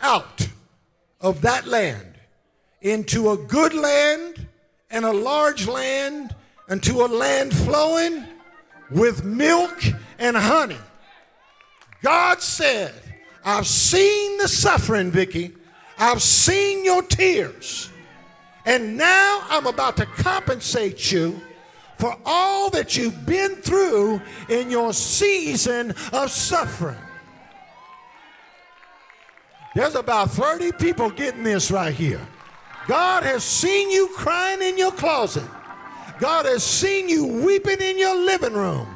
[0.00, 0.48] out
[1.20, 2.14] of that land
[2.80, 4.46] into a good land
[4.90, 6.34] and a large land
[6.68, 8.24] unto a land flowing
[8.90, 9.82] with milk
[10.18, 10.78] and honey.
[12.02, 12.94] God said,
[13.44, 15.52] I've seen the suffering, Vicky.
[15.98, 17.90] I've seen your tears.
[18.64, 21.40] And now I'm about to compensate you
[21.98, 26.96] for all that you've been through in your season of suffering.
[29.74, 32.20] There's about 30 people getting this right here.
[32.86, 35.48] God has seen you crying in your closet.
[36.20, 38.93] God has seen you weeping in your living room.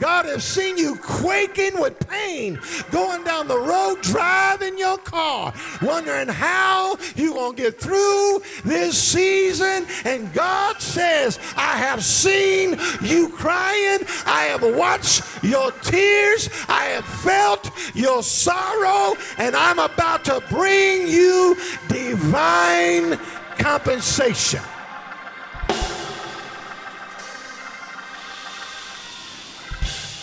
[0.00, 2.58] God has seen you quaking with pain
[2.90, 9.00] going down the road, driving your car, wondering how you're going to get through this
[9.00, 9.86] season.
[10.04, 14.00] And God says, I have seen you crying.
[14.24, 16.48] I have watched your tears.
[16.68, 19.14] I have felt your sorrow.
[19.36, 21.56] And I'm about to bring you
[21.88, 23.18] divine
[23.58, 24.62] compensation.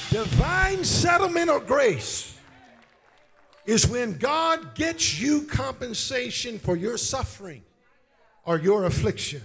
[0.10, 2.38] Divine settlement or grace
[3.66, 7.62] is when God gets you compensation for your suffering
[8.45, 9.41] or your affliction.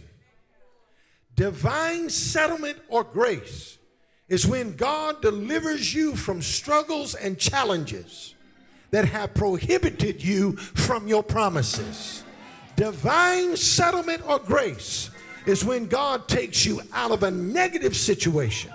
[1.34, 3.78] Divine settlement or grace
[4.28, 8.36] is when God delivers you from struggles and challenges
[8.92, 12.22] that have prohibited you from your promises.
[12.76, 15.10] Divine settlement or grace
[15.44, 18.72] is when God takes you out of a negative situation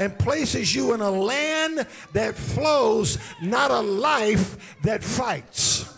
[0.00, 5.94] and places you in a land that flows, not a life that fights.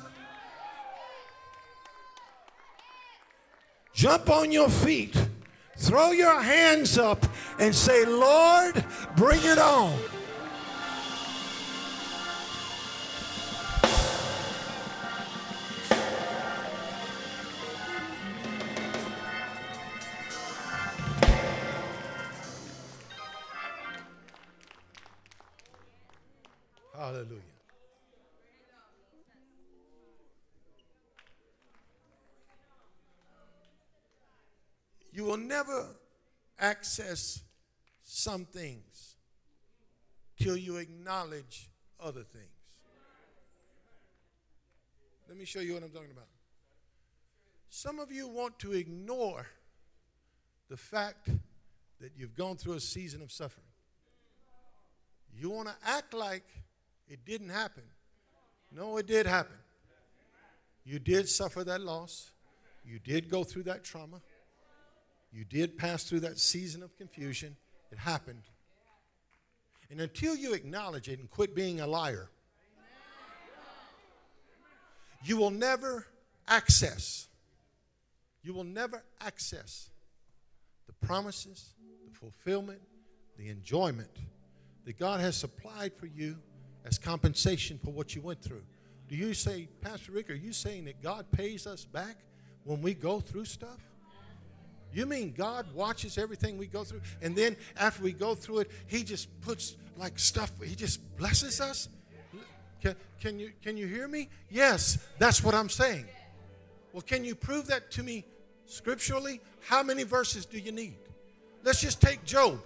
[3.95, 5.17] Jump on your feet,
[5.79, 7.25] throw your hands up,
[7.61, 8.85] and say, Lord,
[9.17, 9.97] bring it on.
[27.23, 27.43] Hallelujah.
[35.13, 35.87] You will never
[36.59, 37.43] access
[38.03, 39.15] some things
[40.41, 41.71] till you acknowledge
[42.01, 42.47] other things.
[45.29, 46.27] Let me show you what I'm talking about.
[47.71, 49.47] Some of you want to ignore
[50.69, 51.29] the fact
[52.01, 53.67] that you've gone through a season of suffering.
[55.33, 56.45] You want to act like
[57.09, 57.85] it didn't happen.
[58.71, 59.57] No, it did happen.
[60.85, 62.31] You did suffer that loss.
[62.85, 64.21] You did go through that trauma.
[65.33, 67.57] You did pass through that season of confusion.
[67.91, 68.43] It happened.
[69.91, 72.31] And until you acknowledge it and quit being a liar,
[75.25, 76.07] you will never
[76.49, 77.29] access,
[78.43, 79.91] you will never access
[80.87, 81.75] the promises,
[82.07, 82.81] the fulfillment,
[83.37, 84.11] the enjoyment
[84.85, 86.37] that God has supplied for you
[86.85, 88.63] as compensation for what you went through.
[89.09, 92.17] Do you say, Pastor Rick, are you saying that God pays us back
[92.65, 93.79] when we go through stuff?
[94.93, 98.71] You mean God watches everything we go through, and then after we go through it,
[98.87, 101.89] He just puts like stuff, He just blesses us?
[102.83, 104.29] Can, can, you, can you hear me?
[104.51, 106.07] Yes, that's what I'm saying.
[106.93, 108.25] Well, can you prove that to me
[108.67, 109.41] scripturally?
[109.61, 110.97] How many verses do you need?
[111.63, 112.61] Let's just take Job.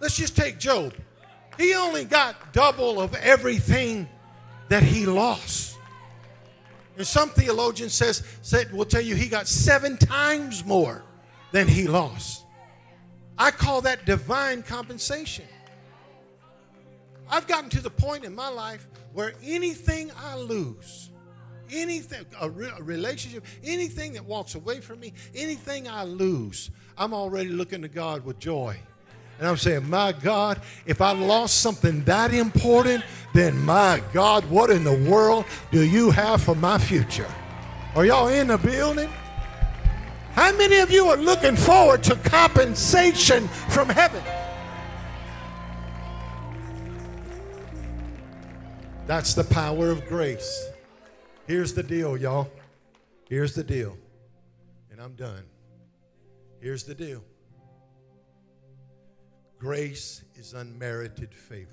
[0.00, 0.94] Let's just take Job.
[1.58, 4.08] He only got double of everything
[4.68, 5.76] that he lost.
[6.96, 11.04] And some theologians says said will tell you he got seven times more
[11.52, 12.44] than he lost.
[13.36, 15.46] I call that divine compensation.
[17.28, 21.10] I've gotten to the point in my life where anything I lose,
[21.70, 27.12] anything, a, re- a, relationship, anything that walks away from me, anything I lose, I'm
[27.14, 28.78] already looking to God with joy.
[29.38, 33.04] And I'm saying, my God, if I lost something that important,
[33.34, 37.30] then my God, what in the world do you have for my future?
[37.96, 39.10] Are y'all in the building?
[40.32, 44.22] How many of you are looking forward to compensation from heaven?
[49.06, 50.68] That's the power of grace.
[51.46, 52.50] Here's the deal, y'all.
[53.28, 53.96] Here's the deal.
[54.90, 55.44] And I'm done.
[56.60, 57.22] Here's the deal.
[59.64, 61.70] Grace is unmerited favor.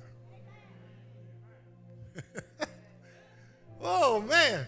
[3.82, 4.66] oh, man.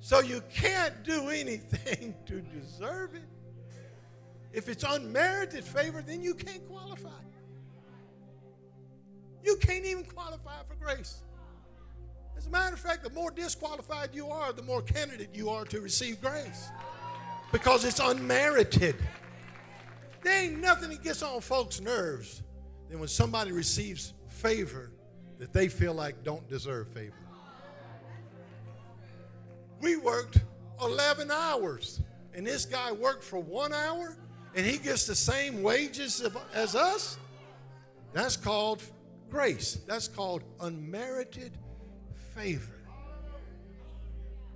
[0.00, 3.22] So you can't do anything to deserve it.
[4.52, 7.10] If it's unmerited favor, then you can't qualify.
[9.44, 11.22] You can't even qualify for grace.
[12.36, 15.64] As a matter of fact, the more disqualified you are, the more candidate you are
[15.66, 16.70] to receive grace
[17.52, 18.96] because it's unmerited.
[20.24, 22.42] There ain't nothing that gets on folks' nerves
[22.88, 24.90] than when somebody receives favor
[25.38, 27.14] that they feel like don't deserve favor.
[29.80, 30.38] We worked
[30.80, 32.00] 11 hours,
[32.34, 34.16] and this guy worked for one hour,
[34.54, 37.18] and he gets the same wages as us.
[38.12, 38.82] That's called
[39.30, 39.78] grace.
[39.86, 41.52] That's called unmerited
[42.34, 42.72] favor.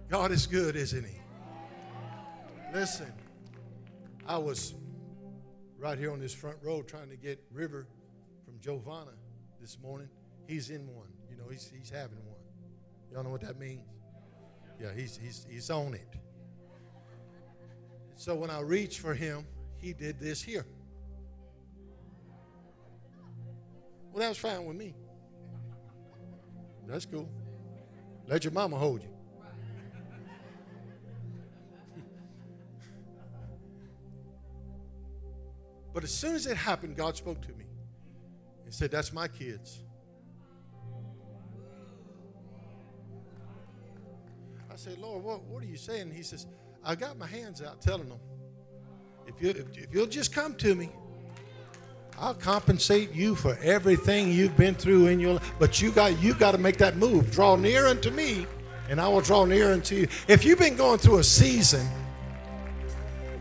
[0.09, 1.21] God is good, isn't He?
[2.73, 3.13] Listen,
[4.27, 4.75] I was
[5.79, 7.87] right here on this front row trying to get River
[8.61, 9.13] Giovanna
[9.61, 10.09] this morning.
[10.47, 11.09] He's in one.
[11.31, 12.37] You know, he's, he's having one.
[13.13, 13.87] Y'all know what that means?
[14.81, 16.09] Yeah, he's, he's, he's on it.
[18.17, 19.47] So when I reached for him,
[19.79, 20.67] he did this here.
[24.13, 24.95] Well, that was fine with me.
[26.87, 27.29] That's cool.
[28.27, 29.09] Let your mama hold you.
[35.95, 37.70] but as soon as it happened, God spoke to me.
[38.71, 39.81] He said, That's my kids.
[44.73, 46.13] I said, Lord, what, what are you saying?
[46.13, 46.47] He says,
[46.85, 48.21] I got my hands out telling them,
[49.27, 50.89] if, you, if, if you'll just come to me,
[52.17, 55.53] I'll compensate you for everything you've been through in your life.
[55.59, 57.33] But you got you got to make that move.
[57.33, 58.47] Draw near unto me,
[58.89, 60.09] and I will draw near unto you.
[60.29, 61.89] If you've been going through a season,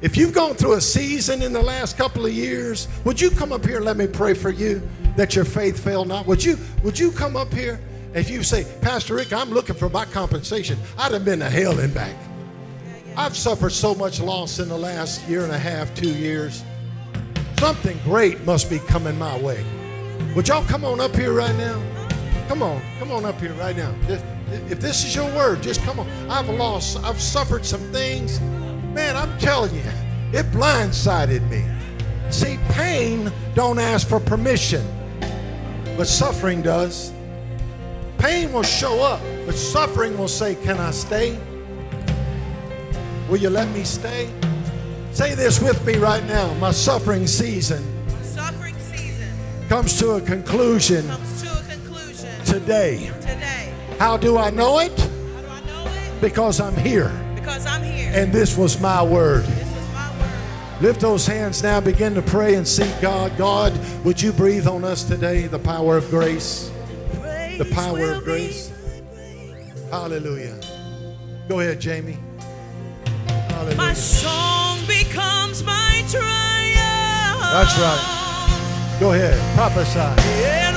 [0.01, 3.51] if you've gone through a season in the last couple of years, would you come
[3.51, 4.81] up here and let me pray for you
[5.17, 6.25] that your faith fail not?
[6.25, 7.81] Would you would you come up here?
[8.13, 11.79] If you say, Pastor Rick, I'm looking for my compensation, I'd have been to hell
[11.79, 12.15] and back.
[13.17, 16.63] I've suffered so much loss in the last year and a half, two years.
[17.59, 19.63] Something great must be coming my way.
[20.33, 21.83] Would y'all come on up here right now?
[22.47, 23.93] Come on, come on up here right now.
[24.07, 26.07] If this is your word, just come on.
[26.29, 28.39] I've lost, I've suffered some things.
[28.93, 29.83] Man, I'm telling you,
[30.31, 31.63] it blindsided me.
[32.31, 34.85] See, pain don't ask for permission,
[35.97, 37.11] but suffering does.
[38.17, 41.39] Pain will show up, but suffering will say, Can I stay?
[43.29, 44.29] Will you let me stay?
[45.11, 46.53] Say this with me right now.
[46.55, 47.83] My suffering season,
[48.23, 49.29] suffering season
[49.67, 53.11] comes to a conclusion, comes to a conclusion today.
[53.21, 53.73] today.
[53.97, 54.97] How do I know it?
[54.99, 56.21] How do I know it?
[56.21, 57.11] Because I'm here.
[57.49, 58.11] Because I'm here.
[58.13, 59.43] And this was my word.
[59.43, 60.81] this was my word.
[60.81, 61.81] Lift those hands now.
[61.81, 63.35] Begin to pray and seek God.
[63.37, 63.73] God,
[64.05, 66.71] would you breathe on us today the power of grace?
[67.57, 68.71] The power of grace.
[69.89, 70.59] Hallelujah.
[71.47, 72.19] Go ahead, Jamie.
[73.75, 77.41] My song becomes my triumph.
[77.41, 78.97] That's right.
[78.99, 79.55] Go ahead.
[79.55, 79.99] Prophesy.
[79.99, 80.69] And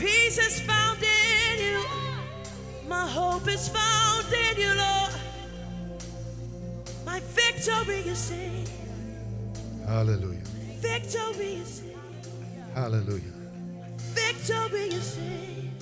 [0.00, 1.84] peace is found in you.
[2.88, 5.12] My hope is found in you, Lord.
[7.04, 8.64] My victory is in.
[9.86, 10.42] Hallelujah.
[10.78, 12.72] Victory is in.
[12.74, 13.34] Hallelujah.
[13.98, 15.72] Victory is in.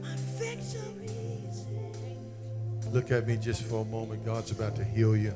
[0.00, 1.06] My victory
[1.50, 2.92] is in.
[2.92, 4.24] Look at me just for a moment.
[4.24, 5.34] God's about to heal you.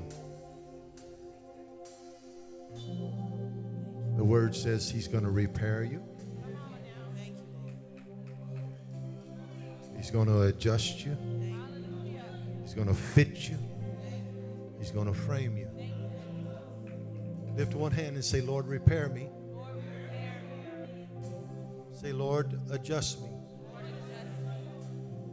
[4.17, 6.03] The word says he's going to repair you.
[10.07, 11.17] He's going to adjust you.
[12.63, 13.59] He's going to fit you.
[14.79, 15.69] He's going to frame you.
[17.57, 19.29] Lift one hand and say, Lord, repair me.
[22.01, 23.31] Say, Lord, adjust me.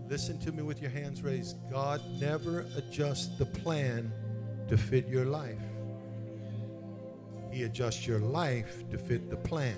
[0.07, 1.55] Listen to me with your hands raised.
[1.71, 4.11] God never adjusts the plan
[4.69, 5.61] to fit your life.
[7.51, 9.77] He adjusts your life to fit the plan.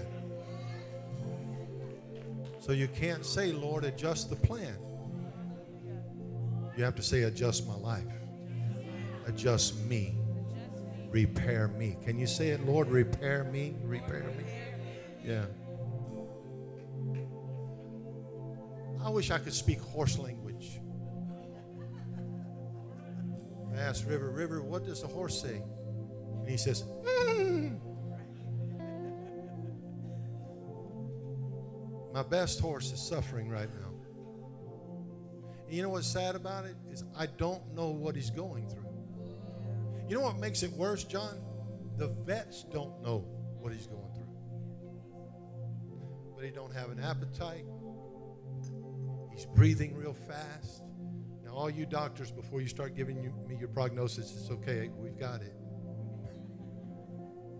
[2.65, 4.75] So you can't say, Lord, adjust the plan.
[6.75, 8.07] You have to say, adjust my life.
[9.27, 10.17] Adjust me.
[11.11, 11.95] Repair me.
[12.03, 13.75] Can you say it, Lord, repair me?
[13.83, 14.45] Repair me.
[15.23, 15.45] Yeah.
[18.99, 20.79] I wish I could speak horse language.
[23.75, 25.61] I asked River, River, what does the horse say?
[26.39, 27.79] And he says, "Mm."
[32.15, 33.89] My best horse is suffering right now.
[35.65, 36.77] And you know what's sad about it?
[36.89, 38.87] Is I don't know what he's going through.
[40.07, 41.41] You know what makes it worse, John?
[41.97, 43.25] The vets don't know
[43.59, 44.31] what he's going through.
[46.37, 47.65] But he don't have an appetite.
[49.33, 50.83] He's breathing real fast.
[51.43, 54.89] Now, all you doctors, before you start giving you, me your prognosis, it's okay.
[54.97, 55.53] We've got it.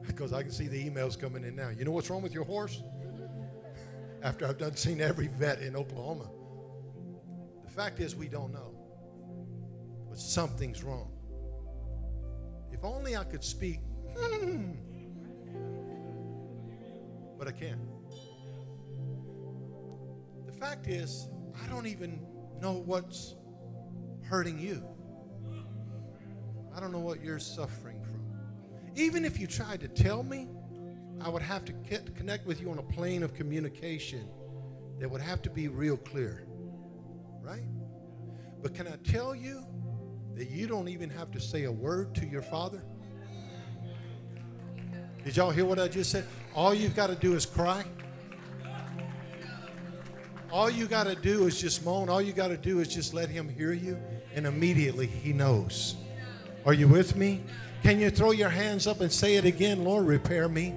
[0.08, 1.70] Because I can see the emails coming in now.
[1.70, 2.82] You know what's wrong with your horse?
[4.24, 6.30] After I've done seen every vet in Oklahoma.
[7.64, 8.72] The fact is, we don't know.
[10.10, 11.12] but something's wrong.
[12.72, 13.80] If only I could speak,
[14.18, 14.72] hmm,
[17.38, 17.80] but I can't.
[20.46, 21.28] The fact is,
[21.64, 22.26] I don't even
[22.62, 23.36] know what's
[24.24, 24.84] hurting you.
[26.76, 28.22] I don't know what you're suffering from.
[28.96, 30.50] Even if you tried to tell me,
[31.22, 31.74] I would have to
[32.16, 34.28] connect with you on a plane of communication
[35.00, 36.46] that would have to be real clear.
[37.42, 37.64] Right?
[38.62, 39.64] But can I tell you
[40.36, 42.84] that you don't even have to say a word to your father?
[45.24, 46.26] Did y'all hear what I just said?
[46.54, 47.84] All you've got to do is cry.
[50.52, 52.10] All you got to do is just moan.
[52.10, 53.98] All you got to do is just let him hear you,
[54.34, 55.96] and immediately he knows.
[56.66, 57.44] Are you with me?
[57.84, 59.84] Can you throw your hands up and say it again?
[59.84, 60.74] Lord, repair me.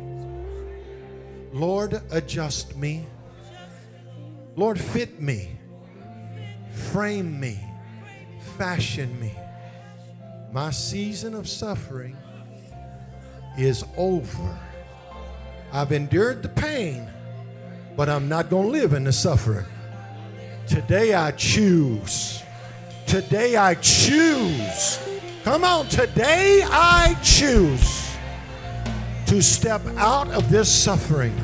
[1.53, 3.07] Lord, adjust me.
[4.57, 5.57] Lord, fit me.
[6.93, 7.59] Frame me.
[8.57, 9.33] Fashion me.
[10.53, 12.17] My season of suffering
[13.57, 14.59] is over.
[15.73, 17.09] I've endured the pain,
[17.97, 19.67] but I'm not going to live in the suffering.
[20.67, 22.43] Today I choose.
[23.07, 24.99] Today I choose.
[25.45, 27.98] Come on, today I choose
[29.29, 31.39] to step out of this suffering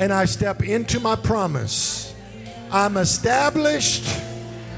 [0.00, 2.14] and I step into my promise.
[2.72, 4.04] I'm established,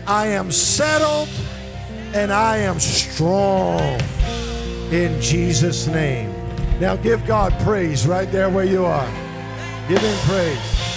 [0.07, 1.28] I am settled,
[2.14, 4.01] and I am strong
[4.91, 6.35] in Jesus' name.
[6.81, 9.09] Now give God praise right there where you are.
[9.89, 10.89] Give him praise.